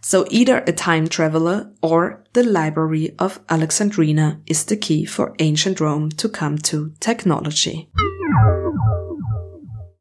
[0.00, 5.80] So either a time traveler or the library of Alexandrina is the key for ancient
[5.80, 7.88] Rome to come to technology.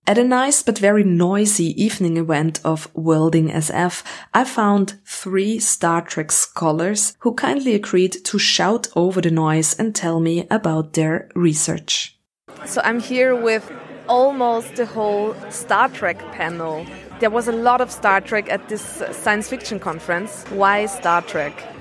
[0.08, 4.04] At a nice but very noisy evening event of Worlding SF,
[4.36, 9.96] I found three Star Trek scholars who kindly agreed to shout over the noise and
[9.96, 12.20] tell me about their research.
[12.66, 13.72] So I'm here with
[14.08, 16.86] almost the whole Star Trek panel.
[17.20, 20.44] There was a lot of Star Trek at this science fiction conference.
[20.50, 21.75] Why Star Trek?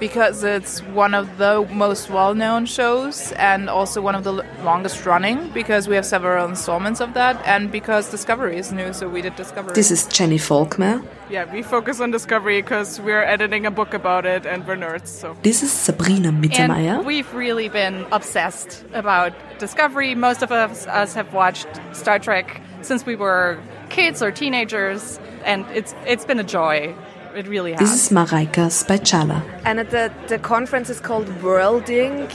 [0.00, 4.32] Because it's one of the most well known shows and also one of the
[4.64, 9.08] longest running because we have several installments of that and because Discovery is new, so
[9.08, 9.74] we did Discovery.
[9.74, 11.02] This is Jenny Faulkner.
[11.28, 15.08] Yeah, we focus on Discovery because we're editing a book about it and we're nerds.
[15.08, 16.98] So This is Sabrina Mittermeier.
[16.98, 20.14] And we've really been obsessed about Discovery.
[20.14, 23.60] Most of us, us have watched Star Trek since we were
[23.90, 26.94] kids or teenagers, and it's it's been a joy.
[27.34, 27.80] It really has.
[27.80, 29.42] This is Mareike Spychala.
[29.64, 32.28] And the, the conference is called Worlding,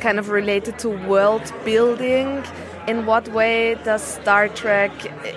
[0.00, 2.44] kind of related to world building.
[2.86, 4.92] In what way does Star Trek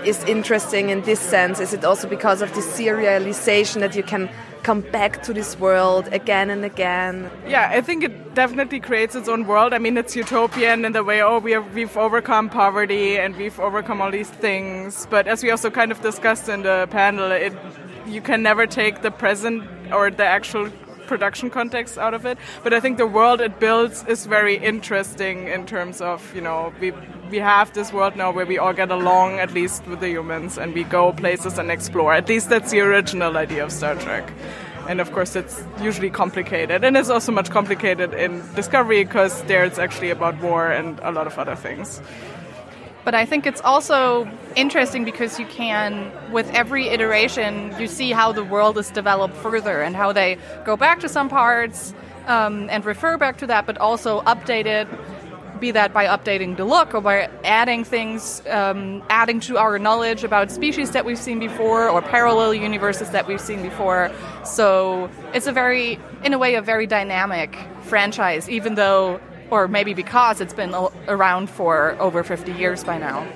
[0.06, 1.60] is interesting in this sense?
[1.60, 4.30] Is it also because of the serialization that you can
[4.62, 7.32] come back to this world again and again?
[7.48, 9.74] Yeah, I think it definitely creates its own world.
[9.74, 13.60] I mean, it's utopian in the way, oh, we have, we've overcome poverty and we've
[13.60, 15.08] overcome all these things.
[15.10, 17.54] But as we also kind of discussed in the panel, it
[18.12, 20.70] you can never take the present or the actual
[21.08, 22.38] production context out of it.
[22.64, 26.72] But I think the world it builds is very interesting in terms of, you know,
[26.80, 26.94] we
[27.32, 30.58] we have this world now where we all get along at least with the humans
[30.58, 32.14] and we go places and explore.
[32.14, 34.32] At least that's the original idea of Star Trek.
[34.88, 36.84] And of course, it's usually complicated.
[36.84, 41.12] And it's also much complicated in Discovery because there it's actually about war and a
[41.12, 42.02] lot of other things.
[43.06, 48.32] But I think it's also interesting because you can, with every iteration, you see how
[48.32, 51.94] the world is developed further and how they go back to some parts
[52.28, 54.88] um, and refer back to that, but also update it
[55.60, 60.24] be that by updating the look or by adding things, um, adding to our knowledge
[60.24, 64.12] about species that we've seen before or parallel universes that we've seen before.
[64.46, 69.20] So it's a very, in a way, a very dynamic franchise, even though,
[69.52, 70.74] or maybe because it's been
[71.08, 73.28] around for over 50 years by now.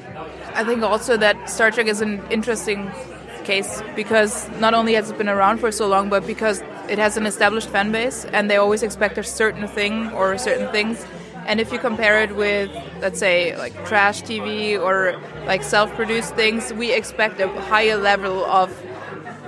[0.53, 2.91] I think also that Star Trek is an interesting
[3.43, 7.17] case because not only has it been around for so long, but because it has
[7.17, 11.05] an established fan base and they always expect a certain thing or certain things
[11.45, 16.35] and if you compare it with, let's say, like trash TV or like self produced
[16.35, 18.71] things, we expect a higher level of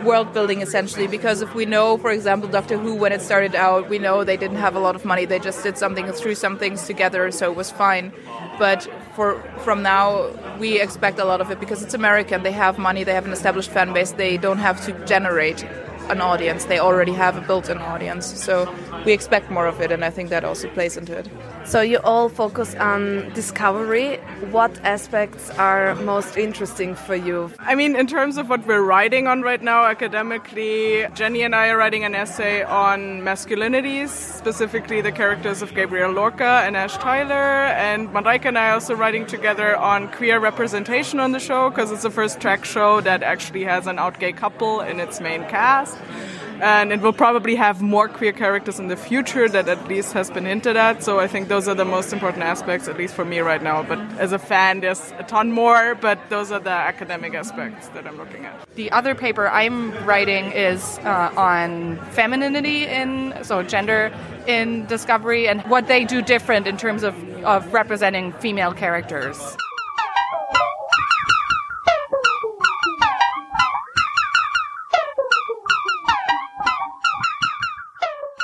[0.06, 3.90] world building essentially because if we know for example doctor who when it started out
[3.90, 5.26] we know they didn't have a lot of money.
[5.26, 8.14] They just did something threw some things together so it was fine.
[8.60, 10.30] But for from now
[10.60, 12.44] we expect a lot of it because it's american.
[12.44, 13.04] They have money.
[13.04, 14.12] They have an established fan base.
[14.12, 15.66] They don't have to generate
[16.10, 16.66] an audience.
[16.66, 18.74] They already have a built-in audience, so
[19.06, 21.30] we expect more of it, and I think that also plays into it.
[21.66, 24.18] So you all focus on discovery.
[24.52, 27.52] What aspects are most interesting for you?
[27.60, 31.70] I mean, in terms of what we're writing on right now academically, Jenny and I
[31.70, 37.66] are writing an essay on masculinities, specifically the characters of Gabriel Lorca and Ash Tyler,
[37.66, 41.92] and Mareike and I are also writing together on queer representation on the show because
[41.92, 45.42] it's the first Trek show that actually has an out gay couple in its main
[45.46, 45.98] cast
[46.62, 50.30] and it will probably have more queer characters in the future that at least has
[50.30, 51.04] been hinted at.
[51.04, 53.84] So i think those are the most important aspects at least for me right now.
[53.84, 58.08] But as a fan there's a ton more but those are the academic aspects that
[58.08, 58.54] i'm looking at.
[58.76, 64.14] The other paper i'm writing is uh, on femininity in so gender
[64.48, 69.56] in discovery and what they do different in terms of, of representing female characters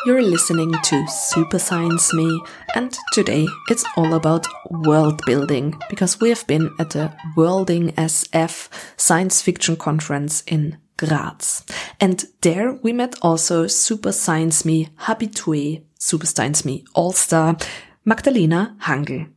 [0.03, 2.41] You're listening to Super Science Me,
[2.73, 8.67] and today it's all about world building because we have been at the Worlding SF
[8.97, 11.63] science fiction conference in Graz.
[11.99, 17.57] And there we met also Super Science Me habitué, Super Science Me All-Star,
[18.03, 19.27] Magdalena Hangel.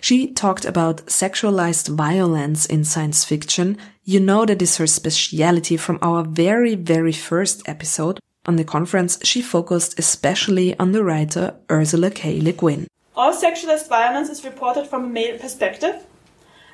[0.00, 3.76] She talked about sexualized violence in science fiction.
[4.04, 8.18] You know that is her speciality from our very, very first episode
[8.50, 12.40] on the conference, she focused especially on the writer Ursula K.
[12.40, 12.88] Le Guin.
[13.14, 15.96] All sexualized violence is reported from a male perspective.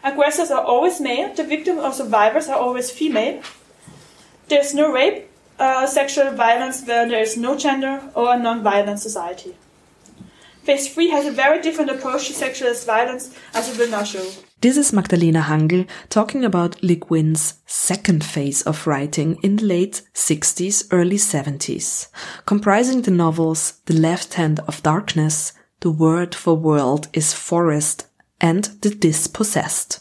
[0.02, 3.42] Aggressors are always male, the victims or survivors are always female.
[4.48, 9.00] There is no rape uh, sexual violence where there is no gender or a non-violent
[9.00, 9.54] society.
[10.62, 14.26] Phase 3 has a very different approach to sexualized violence as it will now show.
[14.62, 20.00] This is Magdalena Hangel talking about Le Guin's second phase of writing in the late
[20.14, 22.08] 60s, early 70s,
[22.46, 28.06] comprising the novels The Left Hand of Darkness, The Word for World is Forest,
[28.40, 30.00] and The Dispossessed.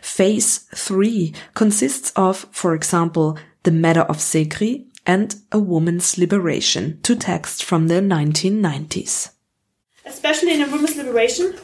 [0.00, 7.14] Phase 3 consists of, for example, The Matter of Seggri and A Woman's Liberation, two
[7.14, 9.30] texts from the 1990s.
[10.04, 11.54] Especially in A Woman's Liberation,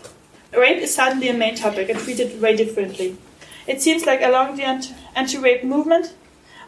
[0.52, 3.16] Rape is suddenly a main topic and treated very differently.
[3.66, 6.14] It seems like along the anti rape movement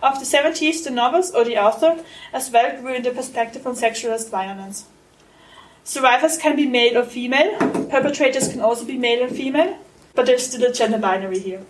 [0.03, 3.75] of the 70s, the novels or the author as well grew in the perspective on
[3.75, 4.87] sexualized violence.
[5.83, 7.59] Survivors can be male or female,
[7.91, 9.77] perpetrators can also be male and female,
[10.15, 11.63] but there's still a gender binary here.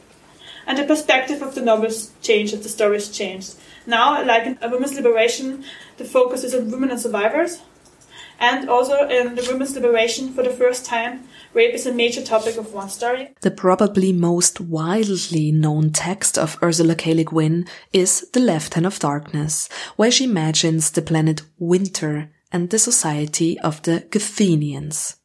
[0.67, 3.57] And the perspective of the novels changed the stories changed.
[3.87, 5.65] Now, like in A Woman's Liberation,
[5.97, 7.61] the focus is on women and survivors,
[8.39, 12.57] and also in the women's liberation, for the first time, rape is a major topic
[12.57, 13.35] of one story.
[13.41, 17.15] The probably most widely known text of Ursula K.
[17.15, 22.71] Le Guin is The Left Hand of Darkness, where she imagines the planet Winter and
[22.71, 25.17] the society of the Gethenians.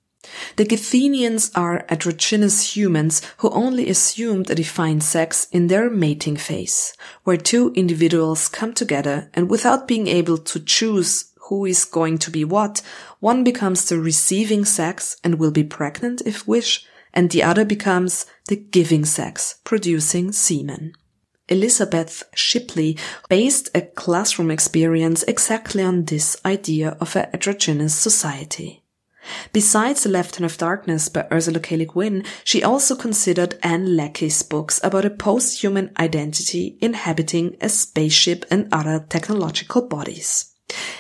[0.58, 6.94] The Gethenians are androgynous humans who only assumed a defined sex in their mating phase,
[7.24, 12.32] where two individuals come together and without being able to choose who is going to
[12.32, 12.82] be what,
[13.20, 18.26] one becomes the receiving sex and will be pregnant if wish, and the other becomes
[18.48, 20.94] the giving sex, producing semen.
[21.48, 22.98] Elizabeth Shipley
[23.28, 28.84] based a classroom experience exactly on this idea of a heterogeneous society.
[29.52, 31.78] Besides The Left Hand of Darkness by Ursula K.
[31.78, 38.46] Le Guin, she also considered Ann Leckie's books about a post-human identity inhabiting a spaceship
[38.50, 40.49] and other technological bodies.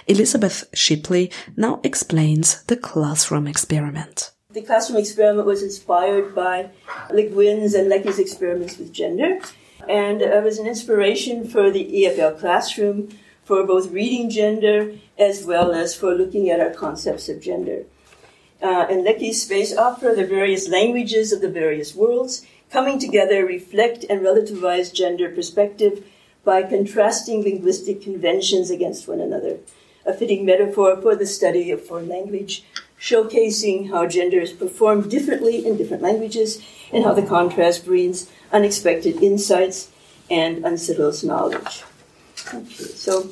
[0.07, 4.31] Elizabeth Shipley now explains the classroom experiment.
[4.51, 6.71] The classroom experiment was inspired by
[7.11, 9.39] Le Guin's and Leckie's experiments with gender,
[9.87, 13.09] and it was an inspiration for the EFL classroom
[13.43, 17.85] for both reading gender as well as for looking at our concepts of gender.
[18.61, 24.05] Uh, in Leckie's space opera, the various languages of the various worlds coming together reflect
[24.09, 26.03] and relativize gender perspective
[26.49, 29.59] by contrasting linguistic conventions against one another.
[30.03, 32.63] A fitting metaphor for the study of foreign language
[32.99, 36.59] showcasing how gender is performed differently in different languages
[36.91, 39.91] and how the contrast brings unexpected insights
[40.31, 41.83] and unsettles knowledge.
[42.51, 43.29] Okay, so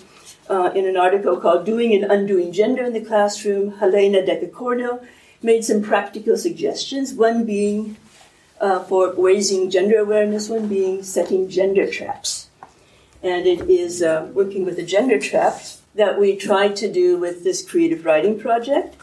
[0.48, 5.04] uh, in an article called Doing and Undoing Gender in the Classroom, Helena Decke-Cornill
[5.42, 7.98] made some practical suggestions, one being
[8.62, 12.47] uh, for raising gender awareness, one being setting gender traps.
[13.24, 17.44] And it is uh, working with the gender traps that we tried to do with
[17.44, 18.96] this creative writing project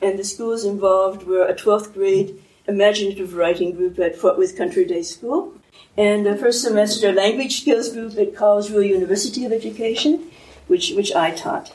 [0.00, 4.84] and the schools involved were a 12th grade imaginative writing group at Fort Worth Country
[4.84, 5.54] Day School,
[5.96, 10.30] and a first semester language skills group at Collegeville University of Education,
[10.66, 11.74] which, which I taught.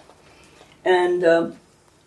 [0.86, 1.52] And uh,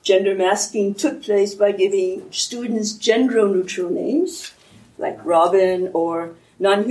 [0.03, 4.53] gender masking took place by giving students gender neutral names,
[4.99, 6.89] like Robin, or non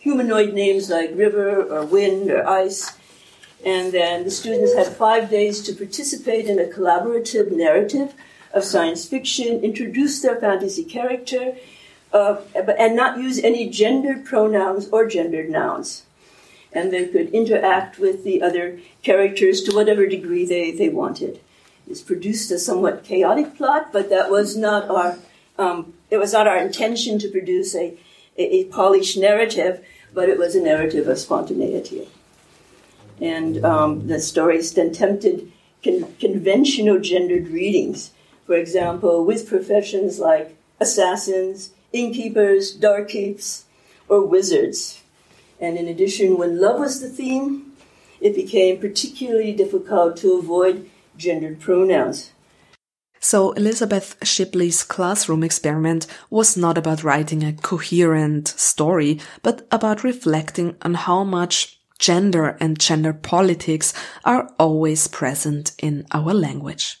[0.00, 2.98] humanoid names like river or wind or ice.
[3.64, 8.14] And then the students had five days to participate in a collaborative narrative
[8.52, 11.54] of science fiction, introduce their fantasy character,
[12.12, 16.04] uh, and not use any gendered pronouns or gendered nouns.
[16.72, 21.40] And they could interact with the other characters to whatever degree they, they wanted.
[21.86, 25.18] This produced a somewhat chaotic plot, but that was not our
[25.58, 27.96] um, it was not our intention to produce a,
[28.40, 29.84] a, polished narrative,
[30.14, 32.08] but it was a narrative of spontaneity.
[33.20, 38.12] And um, the stories then tempted con- conventional gendered readings
[38.50, 43.62] for example, with professions like assassins, innkeepers, darkkeepers,
[44.08, 45.02] or wizards.
[45.60, 47.76] And in addition, when love was the theme,
[48.20, 52.29] it became particularly difficult to avoid gendered pronouns.
[53.22, 60.76] So Elizabeth Shipley's classroom experiment was not about writing a coherent story, but about reflecting
[60.80, 63.92] on how much gender and gender politics
[64.24, 66.96] are always present in our language.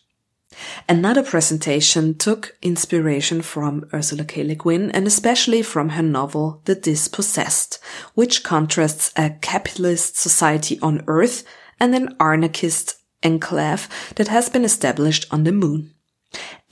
[0.88, 4.44] Another presentation took inspiration from Ursula K.
[4.44, 7.78] Le Guin and especially from her novel The Dispossessed,
[8.14, 11.44] which contrasts a capitalist society on Earth
[11.78, 15.94] and an anarchist enclave that has been established on the moon.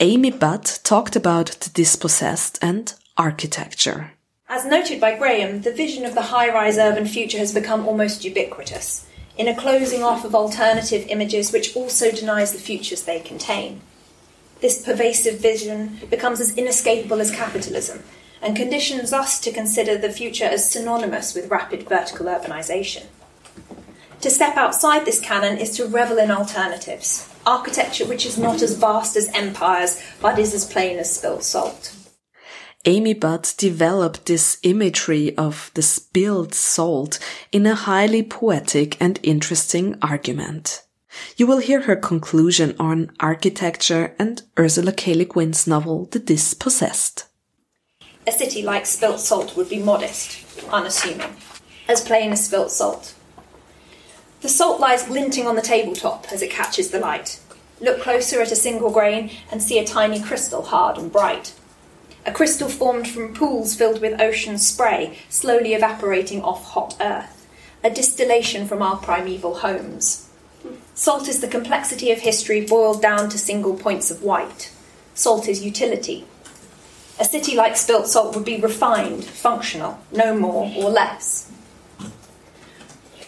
[0.01, 4.13] Amy Butt talked about The Dispossessed and architecture.
[4.47, 8.23] As noted by Graham, the vision of the high rise urban future has become almost
[8.23, 9.05] ubiquitous
[9.37, 13.81] in a closing off of alternative images which also denies the futures they contain.
[14.61, 18.01] This pervasive vision becomes as inescapable as capitalism
[18.41, 23.07] and conditions us to consider the future as synonymous with rapid vertical urbanisation.
[24.21, 28.75] To step outside this canon is to revel in alternatives, architecture which is not as
[28.75, 31.95] vast as empires but is as plain as spilled salt.
[32.85, 37.19] Amy Butt developed this imagery of the spilled salt
[37.51, 40.83] in a highly poetic and interesting argument.
[41.35, 45.13] You will hear her conclusion on architecture and Ursula K.
[45.13, 47.25] Le Guin's novel The Dispossessed.
[48.25, 50.37] A city like spilt salt would be modest,
[50.71, 51.35] unassuming,
[51.87, 53.13] as plain as spilt salt.
[54.41, 57.39] The salt lies glinting on the tabletop as it catches the light.
[57.81, 61.53] Look closer at a single grain and see a tiny crystal hard and bright
[62.25, 67.47] a crystal formed from pools filled with ocean spray, slowly evaporating off hot earth,
[67.83, 70.29] a distillation from our primeval homes.
[70.93, 74.71] Salt is the complexity of history boiled down to single points of white.
[75.15, 76.25] Salt is utility.
[77.19, 81.49] A city like spilt salt would be refined, functional, no more or less.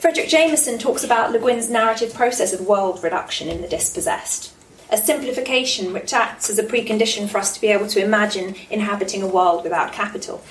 [0.01, 4.51] Fredric Jameson talks about Le Guin's narrative process of world reduction in The Dispossessed
[4.89, 9.21] a simplification which acts as a precondition for us to be able to imagine inhabiting
[9.21, 10.43] a world without capital.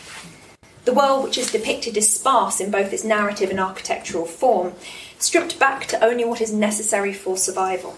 [0.85, 4.75] The world, which is depicted, is sparse in both its narrative and architectural form,
[5.19, 7.97] stripped back to only what is necessary for survival.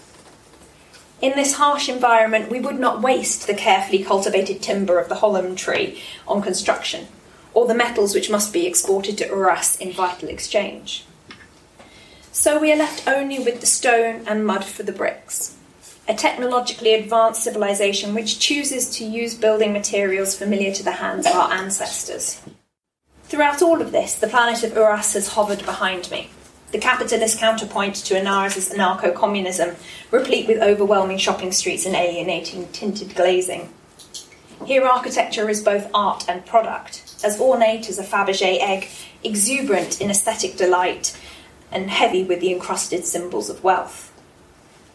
[1.21, 5.55] In this harsh environment, we would not waste the carefully cultivated timber of the holum
[5.55, 7.07] tree on construction,
[7.53, 11.05] or the metals which must be exported to Urras in vital exchange.
[12.33, 15.55] So we are left only with the stone and mud for the bricks.
[16.07, 21.33] A technologically advanced civilization which chooses to use building materials familiar to the hands of
[21.33, 22.41] our ancestors.
[23.25, 26.31] Throughout all of this, the planet of Urras has hovered behind me,
[26.71, 29.75] the capitalist counterpoint to Anarres' anarcho communism,
[30.09, 33.71] replete with overwhelming shopping streets and alienating tinted glazing.
[34.65, 38.87] Here, architecture is both art and product, as ornate as a Fabergé egg,
[39.23, 41.15] exuberant in aesthetic delight,
[41.73, 44.11] and heavy with the encrusted symbols of wealth.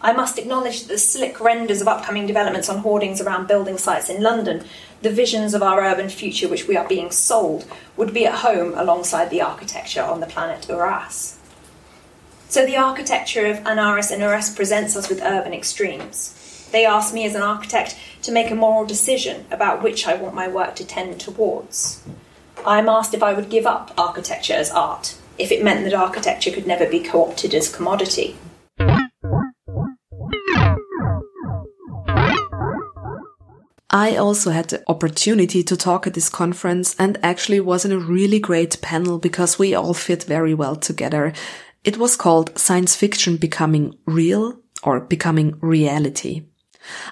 [0.01, 4.09] I must acknowledge that the slick renders of upcoming developments on hoardings around building sites
[4.09, 4.65] in London,
[5.03, 7.67] the visions of our urban future which we are being sold,
[7.97, 11.37] would be at home alongside the architecture on the planet Urras.
[12.49, 16.69] So the architecture of Anarres and Urras presents us with urban extremes.
[16.71, 20.35] They ask me as an architect to make a moral decision about which I want
[20.35, 22.03] my work to tend towards.
[22.65, 26.51] I'm asked if I would give up architecture as art, if it meant that architecture
[26.51, 28.37] could never be co opted as commodity.
[33.91, 37.99] I also had the opportunity to talk at this conference and actually was in a
[37.99, 41.33] really great panel because we all fit very well together.
[41.85, 46.45] It was called Science Fiction Becoming Real or Becoming Reality.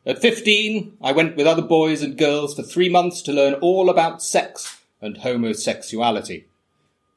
[0.05, 3.89] At fifteen, I went with other boys and girls for three months to learn all
[3.89, 6.47] about sex and homosexuality.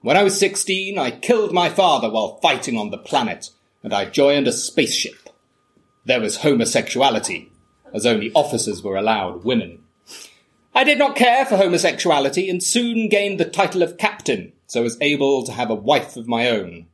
[0.01, 3.51] When I was sixteen, I killed my father while fighting on the planet,
[3.83, 5.29] and I joined a spaceship
[6.09, 7.48] there was homosexuality,
[7.93, 9.81] as only officers were allowed women.
[10.75, 14.97] I did not care for homosexuality and soon gained the title of captain, so was
[15.01, 16.87] able to have a wife of my own.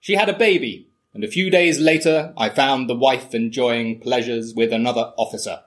[0.00, 4.54] She had a baby, and a few days later I found the wife enjoying pleasures
[4.54, 5.60] with another officer.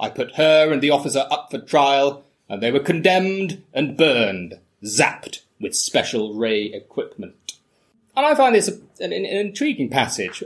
[0.00, 4.58] I put her and the officer up for trial, and they were condemned and burned,
[4.84, 7.54] zapped with special ray equipment.
[8.16, 8.68] And I find this
[9.00, 10.42] an, an intriguing passage,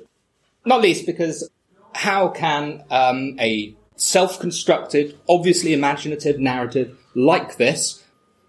[0.64, 1.48] not least because
[1.94, 8.02] how can um, a self-constructed, obviously imaginative narrative like this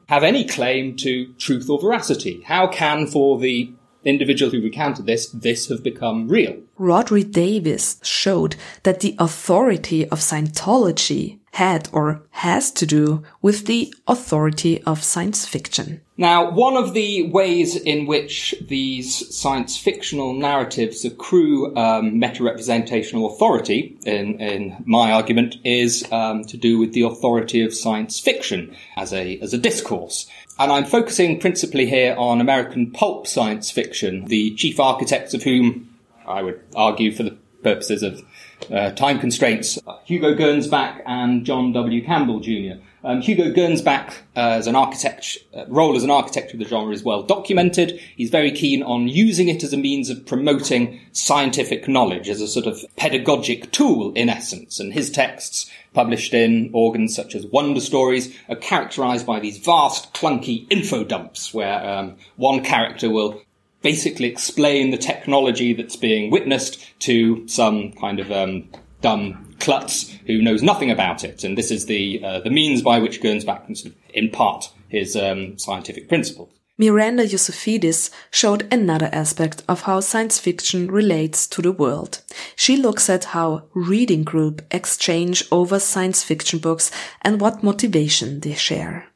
[0.09, 2.41] have any claim to truth or veracity?
[2.45, 3.71] How can, for the
[4.03, 6.57] individual who recounted this, this have become real?
[6.79, 13.93] Rhodri Davies showed that the authority of Scientology had or has to do with the
[14.07, 16.01] authority of science fiction.
[16.17, 23.99] Now, one of the ways in which these science fictional narratives accrue um, meta-representational authority,
[24.03, 29.13] in, in my argument, is um, to do with the authority of science fiction as
[29.13, 30.27] a as a discourse.
[30.57, 35.97] And I'm focusing principally here on American pulp science fiction, the chief architects of whom
[36.25, 38.23] I would argue, for the purposes of
[38.71, 42.03] uh, time constraints, Hugo Gernsback and John W.
[42.03, 42.81] Campbell Jr.
[43.05, 46.93] Um, Hugo Gernsback, uh, as an architect, uh, role as an architect of the genre
[46.93, 47.99] is well documented.
[48.15, 52.47] He's very keen on using it as a means of promoting scientific knowledge, as a
[52.47, 54.79] sort of pedagogic tool, in essence.
[54.79, 60.13] And his texts, published in organs such as Wonder Stories, are characterized by these vast,
[60.13, 63.41] clunky info dumps, where um, one character will
[63.83, 68.69] basically explain the technology that's being witnessed to some kind of um,
[69.01, 71.43] dumb klutz who knows nothing about it.
[71.43, 75.15] And this is the uh, the means by which Gernsback can sort of impart his
[75.15, 76.49] um, scientific principles.
[76.75, 82.21] Miranda Iossifidis showed another aspect of how science fiction relates to the world.
[82.55, 86.89] She looks at how reading group exchange over science fiction books
[87.21, 89.12] and what motivation they share.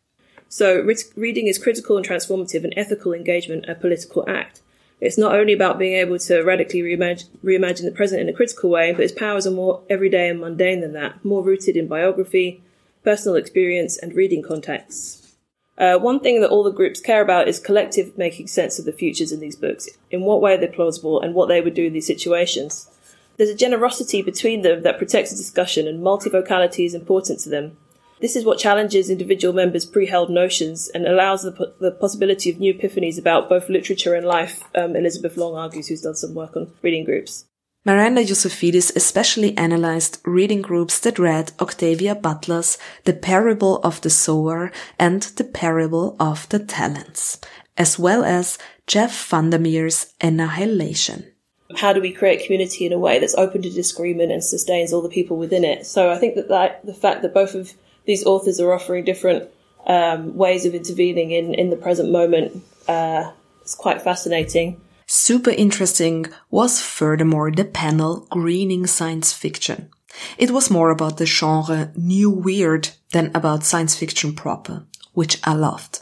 [0.50, 4.62] So reading is critical and transformative and ethical engagement a political act.
[5.00, 8.70] It's not only about being able to radically reimagine, reimagine the present in a critical
[8.70, 12.64] way, but its powers are more everyday and mundane than that, more rooted in biography,
[13.04, 15.36] personal experience, and reading contexts.
[15.78, 18.92] Uh, one thing that all the groups care about is collective making sense of the
[18.92, 21.94] futures in these books, in what way they're plausible, and what they would do in
[21.94, 22.90] these situations.
[23.38, 27.78] There's a generosity between them that protects the discussion, and multivocality is important to them.
[28.20, 32.74] This is what challenges individual members' pre-held notions and allows the, the possibility of new
[32.74, 36.72] epiphanies about both literature and life, um, Elizabeth Long argues, who's done some work on
[36.82, 37.46] reading groups.
[37.86, 44.72] Miranda Iossifidis especially analyzed reading groups that read Octavia Butler's The Parable of the Sower
[45.00, 47.40] and The Parable of the Talents,
[47.78, 48.58] as well as
[48.88, 51.28] Jeff Vandermeer's Annihilation
[51.76, 55.02] how do we create community in a way that's open to disagreement and sustains all
[55.02, 55.86] the people within it?
[55.86, 57.74] So I think that, that the fact that both of
[58.08, 59.50] these authors are offering different
[59.86, 63.32] um, ways of intervening in, in the present moment uh,
[63.64, 64.82] is quite fascinating.
[65.06, 69.90] Super interesting was furthermore the panel Greening Science Fiction.
[70.38, 75.54] It was more about the genre New Weird than about science fiction proper, which I
[75.54, 76.02] loved.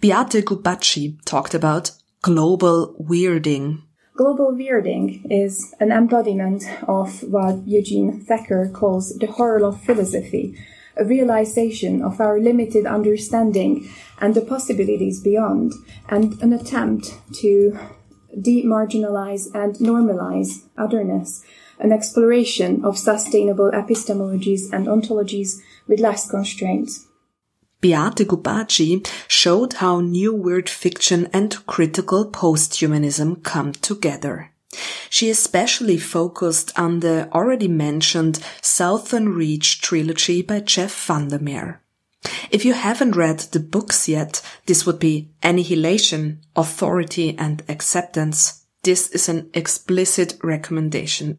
[0.00, 3.82] Beata Gubacsi talked about global weirding.
[4.16, 10.56] Global weirding is an embodiment of what Eugene Thacker calls the horror of philosophy,
[10.96, 13.88] a realization of our limited understanding
[14.20, 15.72] and the possibilities beyond,
[16.08, 17.78] and an attempt to
[18.36, 21.44] demarginalize and normalize otherness,
[21.78, 27.06] an exploration of sustainable epistemologies and ontologies with less constraints.
[27.80, 34.50] Beata Gubacsi showed how new weird fiction and critical posthumanism come together.
[35.10, 41.80] She especially focused on the already mentioned Southern Reach trilogy by Jeff Vandermeer.
[42.50, 48.66] If you haven't read the books yet, this would be Annihilation, Authority and Acceptance.
[48.82, 51.38] This is an explicit recommendation.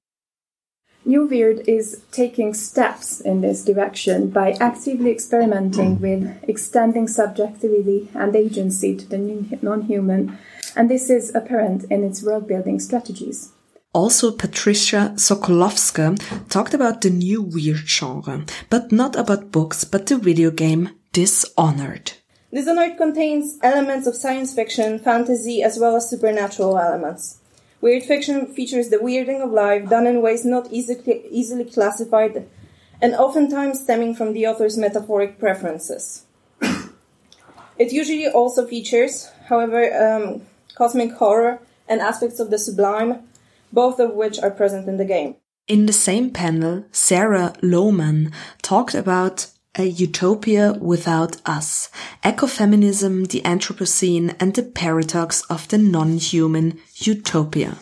[1.05, 8.35] New Weird is taking steps in this direction by actively experimenting with extending subjectivity and
[8.35, 9.17] agency to the
[9.61, 10.38] non human
[10.78, 13.51] and this is apparent in its world building strategies.
[13.93, 16.15] Also, Patricia Sokolowska
[16.49, 22.13] talked about the new weird genre, but not about books, but the video game Dishonored.
[22.53, 27.39] Dishonored contains elements of science fiction, fantasy, as well as supernatural elements.
[27.82, 32.47] Weird fiction features the weirding of life done in ways not easily, easily classified
[33.01, 36.25] and oftentimes stemming from the author's metaphoric preferences.
[37.80, 40.41] it usually also features, however, um,
[40.78, 43.23] cosmic horror, and aspects of the sublime,
[43.73, 45.36] both of which are present in the game.
[45.67, 51.89] In the same panel, Sarah Lohman talked about a utopia without us,
[52.23, 57.78] ecofeminism, the Anthropocene, and the paradox of the non-human utopia.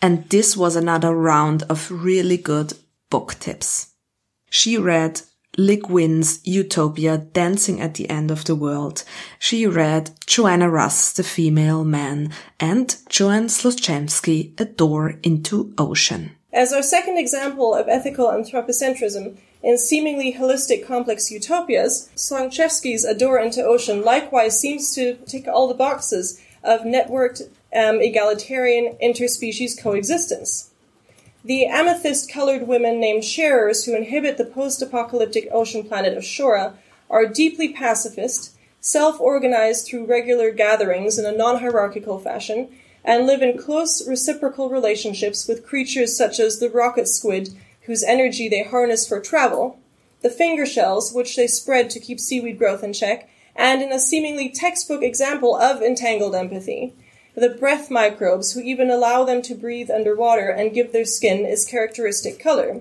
[0.00, 2.74] And this was another round of really good
[3.10, 3.94] book tips.
[4.50, 5.22] She read
[5.56, 9.04] Le Guin's Utopia Dancing at the End of the World.
[9.38, 16.32] She read Joanna Russ, The Female Man, and Joanne Slonczewski, A Door into Ocean.
[16.52, 23.40] As our second example of ethical anthropocentrism in seemingly holistic complex utopias, Slonczewski's A Door
[23.40, 27.42] into Ocean likewise seems to tick all the boxes of networked
[27.74, 30.65] um, egalitarian interspecies coexistence.
[31.46, 36.74] The amethyst colored women named sharers who inhabit the post apocalyptic ocean planet of Shora
[37.08, 43.42] are deeply pacifist, self organized through regular gatherings in a non hierarchical fashion, and live
[43.42, 47.50] in close reciprocal relationships with creatures such as the rocket squid,
[47.82, 49.78] whose energy they harness for travel,
[50.22, 54.00] the finger shells, which they spread to keep seaweed growth in check, and in a
[54.00, 56.92] seemingly textbook example of entangled empathy,
[57.36, 61.66] the breath microbes who even allow them to breathe underwater and give their skin its
[61.66, 62.80] characteristic color.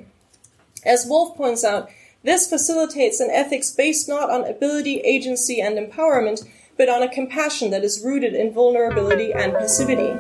[0.86, 1.90] As Wolf points out,
[2.24, 6.48] this facilitates an ethics based not on ability, agency, and empowerment,
[6.78, 10.14] but on a compassion that is rooted in vulnerability and passivity.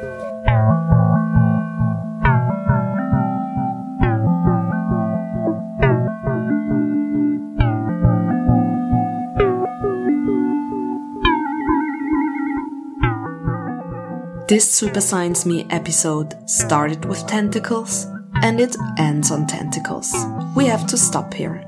[14.48, 18.06] This Super Science Me episode started with tentacles
[18.44, 20.14] and it ends on tentacles.
[20.56, 21.66] We have to stop here.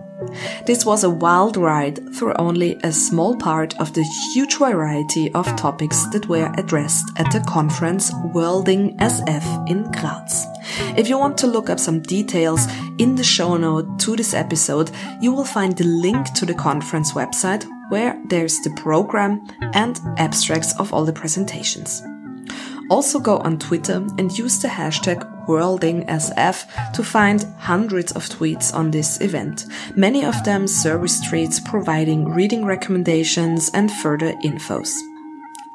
[0.67, 5.47] This was a wild ride through only a small part of the huge variety of
[5.55, 10.45] topics that were addressed at the conference Worlding SF in Graz.
[10.95, 12.67] If you want to look up some details
[12.99, 17.13] in the show note to this episode, you will find the link to the conference
[17.13, 22.03] website where there's the program and abstracts of all the presentations.
[22.89, 28.91] Also go on Twitter and use the hashtag WorldingSF to find hundreds of tweets on
[28.91, 29.65] this event,
[29.95, 34.91] many of them service tweets providing reading recommendations and further infos.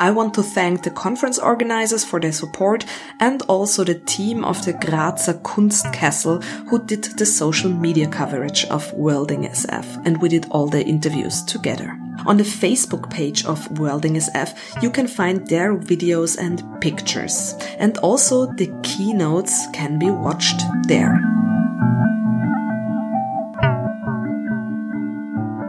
[0.02, 2.84] I want to thank the conference organizers for their support
[3.20, 8.92] and also the team of the Grazer Kunstkessel who did the social media coverage of
[8.94, 11.96] Worlding SF and we did all the interviews together.
[12.26, 17.54] On the Facebook page of Worlding SF, you can find their videos and pictures.
[17.78, 21.20] And also the keynotes can be watched there.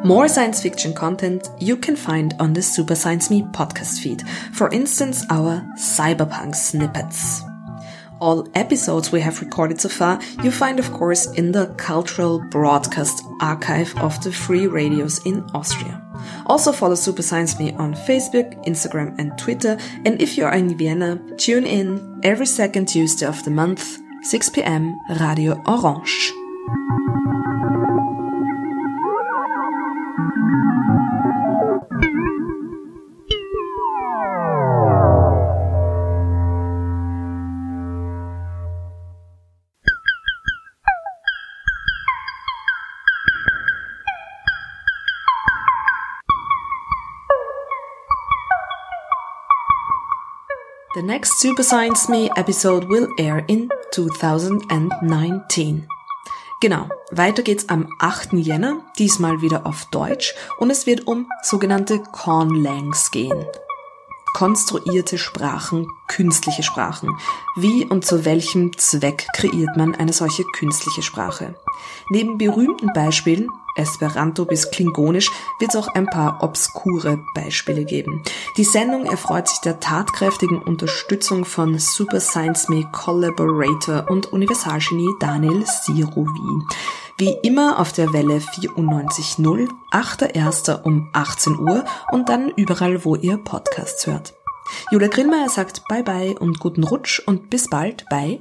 [0.04, 4.22] More science fiction content you can find on the Super Science Me podcast feed.
[4.52, 7.42] For instance, our cyberpunk snippets.
[8.20, 13.24] All episodes we have recorded so far you find of course in the cultural broadcast
[13.40, 16.02] archive of the free radios in Austria.
[16.48, 20.78] Also follow Super Science Me on Facebook, Instagram and Twitter and if you are in
[20.78, 26.43] Vienna, tune in every second Tuesday of the month, 6 pm, Radio Orange.
[50.96, 55.88] The next Super Science Me episode will air in 2019.
[56.62, 58.34] Genau, weiter geht's am 8.
[58.34, 63.44] Jänner, diesmal wieder auf Deutsch und es wird um sogenannte Conlangs gehen.
[64.36, 67.10] Konstruierte Sprachen, künstliche Sprachen.
[67.56, 71.56] Wie und zu welchem Zweck kreiert man eine solche künstliche Sprache?
[72.12, 78.24] Neben berühmten Beispielen Esperanto bis Klingonisch wird es auch ein paar obskure Beispiele geben.
[78.58, 85.66] Die Sendung erfreut sich der tatkräftigen Unterstützung von Super Science Me Collaborator und Universalgenie Daniel
[85.66, 86.66] Sirovi.
[87.18, 90.82] Wie immer auf der Welle 94.0, 8.1.
[90.82, 94.34] um 18 Uhr und dann überall, wo ihr Podcasts hört.
[94.92, 98.40] Julia Grillmeier sagt Bye Bye und guten Rutsch und bis bald bei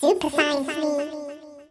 [0.00, 1.07] Super Science Me.